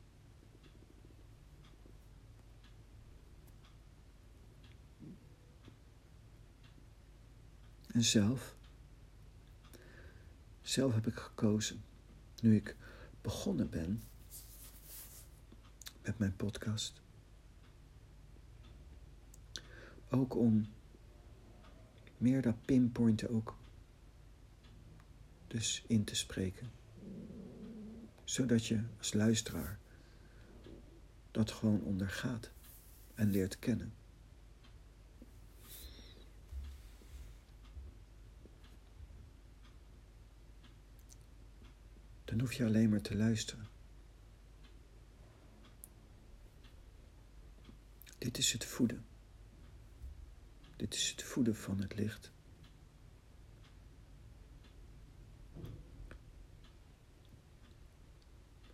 En 7.87 8.03
zelf, 8.03 8.55
zelf 10.61 10.93
heb 10.93 11.07
ik 11.07 11.15
gekozen, 11.17 11.83
nu 12.41 12.55
ik 12.55 12.75
begonnen 13.21 13.69
ben 13.69 14.03
met 16.01 16.17
mijn 16.17 16.35
podcast, 16.35 17.01
ook 20.09 20.35
om 20.35 20.67
meer 22.25 22.41
dat 22.41 22.65
pinpointen 22.65 23.29
ook 23.29 23.57
dus 25.47 25.83
in 25.87 26.03
te 26.03 26.15
spreken. 26.15 26.71
Zodat 28.23 28.65
je 28.65 28.81
als 28.97 29.13
luisteraar 29.13 29.79
dat 31.31 31.51
gewoon 31.51 31.81
ondergaat 31.81 32.51
en 33.15 33.31
leert 33.31 33.59
kennen. 33.59 33.93
Dan 42.25 42.39
hoef 42.39 42.53
je 42.53 42.65
alleen 42.65 42.89
maar 42.89 43.01
te 43.01 43.15
luisteren. 43.15 43.67
Dit 48.17 48.37
is 48.37 48.51
het 48.51 48.65
voeden. 48.65 49.14
Dit 50.75 50.93
is 50.93 51.09
het 51.09 51.23
voeden 51.23 51.55
van 51.55 51.79
het 51.79 51.95
licht. 51.95 52.31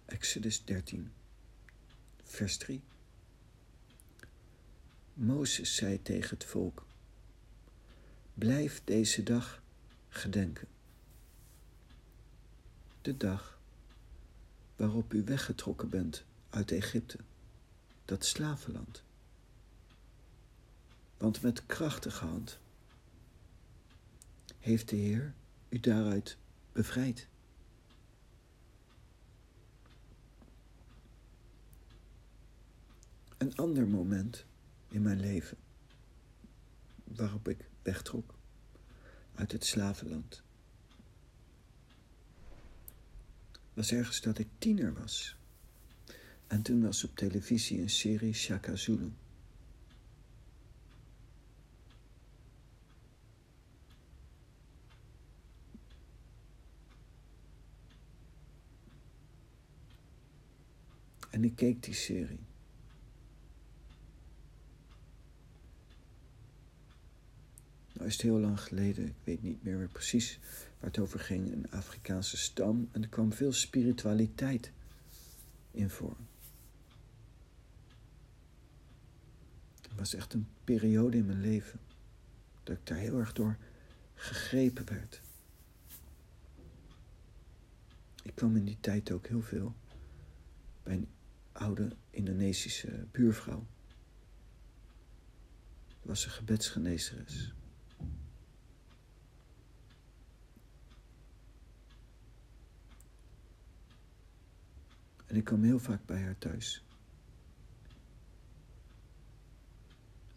Exodus 0.05 0.63
13, 0.65 1.11
vers 2.23 2.57
3. 2.57 2.81
Mozes 5.13 5.75
zei 5.75 6.01
tegen 6.01 6.29
het 6.37 6.45
volk: 6.45 6.85
Blijf 8.33 8.81
deze 8.83 9.23
dag 9.23 9.61
gedenken. 10.09 10.67
De 13.01 13.17
dag 13.17 13.59
waarop 14.75 15.13
u 15.13 15.23
weggetrokken 15.23 15.89
bent 15.89 16.23
uit 16.49 16.71
Egypte, 16.71 17.17
dat 18.05 18.25
slavenland. 18.25 19.03
Want 21.21 21.41
met 21.41 21.65
krachtige 21.65 22.25
hand 22.25 22.59
heeft 24.59 24.89
de 24.89 24.95
Heer 24.95 25.33
u 25.69 25.79
daaruit 25.79 26.37
bevrijd. 26.71 27.27
Een 33.37 33.55
ander 33.55 33.87
moment 33.87 34.45
in 34.87 35.01
mijn 35.01 35.19
leven 35.19 35.57
waarop 37.03 37.47
ik 37.47 37.69
wegtrok 37.81 38.35
uit 39.35 39.51
het 39.51 39.65
slavenland 39.65 40.43
was 43.73 43.91
ergens 43.91 44.21
dat 44.21 44.37
ik 44.37 44.47
tiener 44.57 44.93
was. 44.93 45.35
En 46.47 46.61
toen 46.61 46.81
was 46.81 47.03
op 47.03 47.15
televisie 47.15 47.81
een 47.81 47.89
serie 47.89 48.33
Shaka 48.33 48.75
Zulu. 48.75 49.11
En 61.41 61.47
ik 61.47 61.55
keek 61.55 61.83
die 61.83 61.93
serie. 61.93 62.39
Nou 67.93 68.07
is 68.07 68.13
het 68.13 68.21
heel 68.21 68.39
lang 68.39 68.59
geleden, 68.59 69.05
ik 69.05 69.15
weet 69.23 69.43
niet 69.43 69.63
meer 69.63 69.87
precies 69.87 70.39
waar 70.79 70.89
het 70.89 70.99
over 70.99 71.19
ging, 71.19 71.51
een 71.51 71.71
Afrikaanse 71.71 72.37
stam. 72.37 72.89
En 72.91 73.01
er 73.01 73.09
kwam 73.09 73.33
veel 73.33 73.53
spiritualiteit 73.53 74.71
in 75.71 75.89
voor. 75.89 76.15
Het 79.81 79.95
was 79.95 80.13
echt 80.13 80.33
een 80.33 80.47
periode 80.63 81.17
in 81.17 81.25
mijn 81.25 81.41
leven 81.41 81.79
dat 82.63 82.77
ik 82.77 82.87
daar 82.87 82.97
heel 82.97 83.19
erg 83.19 83.33
door 83.33 83.57
gegrepen 84.13 84.85
werd. 84.85 85.21
Ik 88.23 88.35
kwam 88.35 88.55
in 88.55 88.65
die 88.65 88.77
tijd 88.79 89.11
ook 89.11 89.27
heel 89.27 89.41
veel 89.41 89.73
bij 90.83 90.93
een 90.93 91.07
oude 91.61 91.95
Indonesische 92.09 93.07
buurvrouw. 93.11 93.65
was 96.01 96.25
een 96.25 96.31
gebedsgenezeres. 96.31 97.53
En 105.25 105.35
ik 105.35 105.43
kwam 105.43 105.63
heel 105.63 105.79
vaak 105.79 106.05
bij 106.05 106.21
haar 106.21 106.37
thuis. 106.37 106.83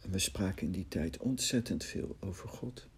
En 0.00 0.10
we 0.10 0.18
spraken 0.18 0.66
in 0.66 0.72
die 0.72 0.88
tijd 0.88 1.18
ontzettend 1.18 1.84
veel 1.84 2.16
over 2.20 2.48
God. 2.48 2.88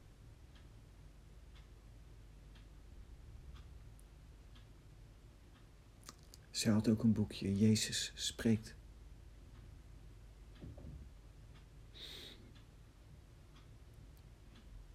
Zij 6.56 6.72
had 6.72 6.88
ook 6.88 7.02
een 7.02 7.12
boekje, 7.12 7.56
Jezus 7.56 8.12
spreekt. 8.14 8.74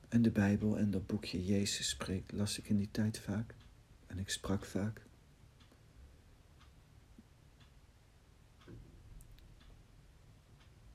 En 0.07 0.21
de 0.21 0.31
Bijbel 0.31 0.77
en 0.77 0.91
dat 0.91 1.07
boekje 1.07 1.45
Jezus 1.45 1.89
spreekt 1.89 2.31
las 2.31 2.57
ik 2.57 2.69
in 2.69 2.77
die 2.77 2.91
tijd 2.91 3.19
vaak. 3.19 3.55
En 4.07 4.17
ik 4.17 4.29
sprak 4.29 4.65
vaak. 4.65 5.05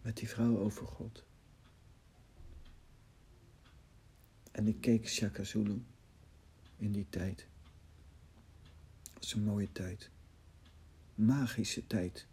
Met 0.03 0.17
die 0.17 0.29
vrouw 0.29 0.59
over 0.59 0.87
God. 0.87 1.25
En 4.53 4.67
ik 4.67 4.81
keek 4.81 5.09
Shaka 5.09 5.45
Zulu 5.45 5.85
in 6.77 6.93
die 6.93 7.07
tijd. 7.09 7.47
Dat 9.03 9.14
was 9.14 9.35
een 9.35 9.45
mooie 9.45 9.73
tijd 9.73 10.14
magische 11.17 11.87
tijd. 11.87 12.27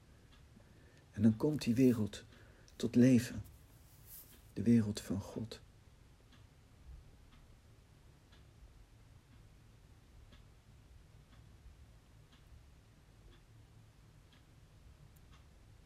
En 1.12 1.22
dan 1.22 1.38
komt 1.38 1.62
die 1.62 1.76
wereld 1.76 2.24
tot 2.76 2.96
leven. 2.96 3.44
de 4.54 4.62
wereld 4.62 5.02
van 5.02 5.20
God. 5.20 5.62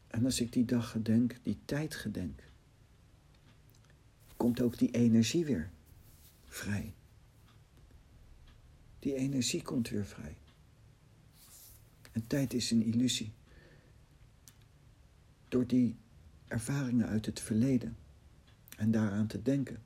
En 0.06 0.24
als 0.24 0.40
ik 0.40 0.52
die 0.52 0.64
dag 0.64 0.90
gedenk, 0.90 1.36
die 1.42 1.58
tijd 1.64 1.94
gedenk, 1.94 2.42
komt 4.36 4.60
ook 4.60 4.78
die 4.78 4.90
energie 4.90 5.44
weer 5.44 5.70
vrij. 6.44 6.94
Die 8.98 9.14
energie 9.14 9.62
komt 9.62 9.88
weer 9.88 10.06
vrij. 10.06 10.37
En 12.18 12.26
tijd 12.26 12.54
is 12.54 12.70
een 12.70 12.82
illusie. 12.82 13.32
Door 15.48 15.66
die 15.66 15.96
ervaringen 16.46 17.06
uit 17.06 17.26
het 17.26 17.40
verleden 17.40 17.96
en 18.76 18.90
daaraan 18.90 19.26
te 19.26 19.42
denken, 19.42 19.82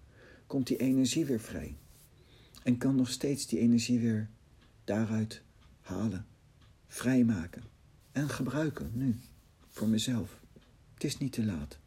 komt 0.47 0.67
die 0.67 0.77
energie 0.77 1.25
weer 1.25 1.41
vrij. 1.41 1.77
En 2.63 2.79
kan 2.79 2.97
nog 2.97 3.11
steeds 3.11 3.47
die 3.47 3.59
energie 3.59 3.99
weer 3.99 4.29
daaruit 4.85 5.43
halen, 5.81 6.27
vrijmaken 6.87 7.63
en 8.13 8.29
gebruiken 8.29 8.91
nu 8.95 9.21
voor 9.69 9.89
mezelf. 9.89 10.41
Het 10.95 11.05
is 11.05 11.19
niet 11.19 11.33
te 11.33 11.45
laat. 11.45 11.79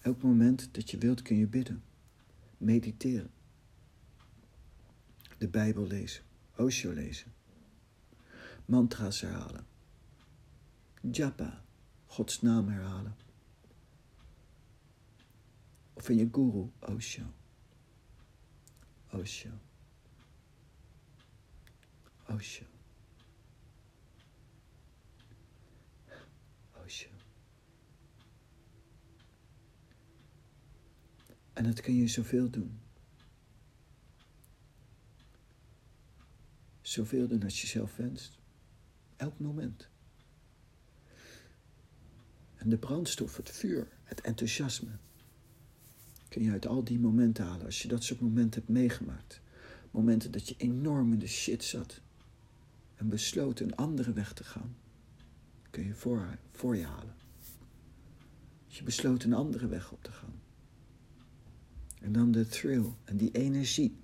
Elk 0.00 0.22
moment 0.22 0.68
dat 0.72 0.90
je 0.90 0.98
wilt 0.98 1.22
kun 1.22 1.36
je 1.36 1.46
bidden, 1.46 1.82
mediteren, 2.56 3.30
de 5.38 5.48
Bijbel 5.48 5.86
lezen, 5.86 6.22
Osho 6.56 6.92
lezen, 6.92 7.32
mantra's 8.70 9.20
herhalen, 9.20 9.66
japa, 11.02 11.50
Gods 12.16 12.42
naam 12.42 12.68
herhalen. 12.68 13.14
Of 15.94 16.08
in 16.08 16.18
je 16.18 16.26
guru, 16.26 16.70
Osho. 16.80 17.22
Osho. 19.12 19.50
Osho. 22.28 22.64
Osho. 26.84 27.08
En 31.52 31.64
dat 31.64 31.80
kun 31.80 31.94
je 31.94 32.08
zoveel 32.08 32.50
doen. 32.50 32.80
Zoveel 36.80 37.28
doen 37.28 37.42
als 37.42 37.60
je 37.60 37.66
zelf 37.66 37.96
wenst. 37.96 38.39
Elk 39.20 39.38
moment. 39.38 39.88
En 42.56 42.68
de 42.68 42.76
brandstof, 42.78 43.36
het 43.36 43.50
vuur, 43.50 43.88
het 44.04 44.20
enthousiasme, 44.20 44.90
kun 46.28 46.42
je 46.42 46.50
uit 46.50 46.66
al 46.66 46.84
die 46.84 46.98
momenten 46.98 47.44
halen. 47.44 47.66
Als 47.66 47.82
je 47.82 47.88
dat 47.88 48.04
soort 48.04 48.20
momenten 48.20 48.60
hebt 48.60 48.72
meegemaakt. 48.72 49.40
Momenten 49.90 50.30
dat 50.30 50.48
je 50.48 50.54
enorm 50.58 51.12
in 51.12 51.18
de 51.18 51.26
shit 51.26 51.64
zat. 51.64 52.00
En 52.94 53.08
besloot 53.08 53.60
een 53.60 53.76
andere 53.76 54.12
weg 54.12 54.32
te 54.32 54.44
gaan. 54.44 54.76
Kun 55.70 55.84
je 55.84 55.94
voor, 55.94 56.76
je 56.76 56.84
halen. 56.84 57.14
Als 58.66 58.78
je 58.78 58.84
besloot 58.84 59.24
een 59.24 59.34
andere 59.34 59.66
weg 59.66 59.92
op 59.92 60.02
te 60.02 60.12
gaan. 60.12 60.40
En 62.00 62.12
dan 62.12 62.30
de 62.30 62.46
thrill 62.46 62.92
en 63.04 63.16
die 63.16 63.30
energie. 63.30 63.96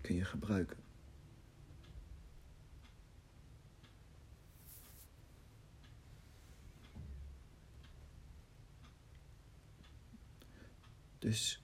Kun 0.00 0.14
je 0.14 0.24
gebruiken. 0.24 0.83
Dus 11.24 11.62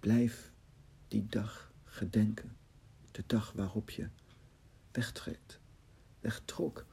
blijf 0.00 0.52
die 1.08 1.26
dag 1.26 1.72
gedenken. 1.84 2.56
De 3.10 3.22
dag 3.26 3.52
waarop 3.52 3.90
je 3.90 4.08
wegtrekt, 4.92 5.60
wegtrok 6.20 6.86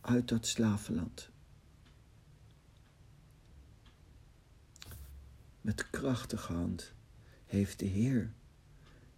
uit 0.00 0.28
dat 0.28 0.46
slavenland. 0.46 1.30
Met 5.60 5.90
krachtige 5.90 6.52
hand 6.52 6.92
heeft 7.44 7.78
de 7.78 7.86
Heer 7.86 8.32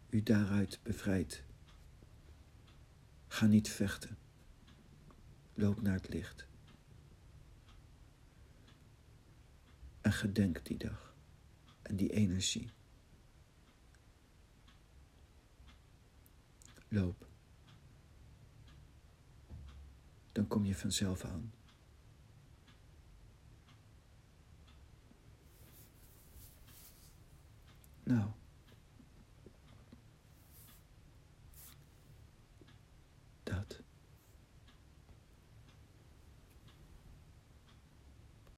u 0.09 0.23
daaruit 0.23 0.81
bevrijd. 0.83 1.43
Ga 3.27 3.47
niet 3.47 3.69
vechten. 3.69 4.19
Loop 5.55 5.83
naar 5.83 5.95
het 5.95 6.09
licht. 6.09 6.47
En 10.01 10.13
gedenk 10.13 10.65
die 10.65 10.77
dag 10.77 11.08
die 11.97 12.12
energie. 12.12 12.70
Loop. 16.89 17.26
Dan 20.32 20.49
kom 20.49 20.64
je 20.64 20.74
vanzelf 20.74 21.24
aan. 21.24 21.53
Nou. 28.03 28.30
Dat. 33.43 33.80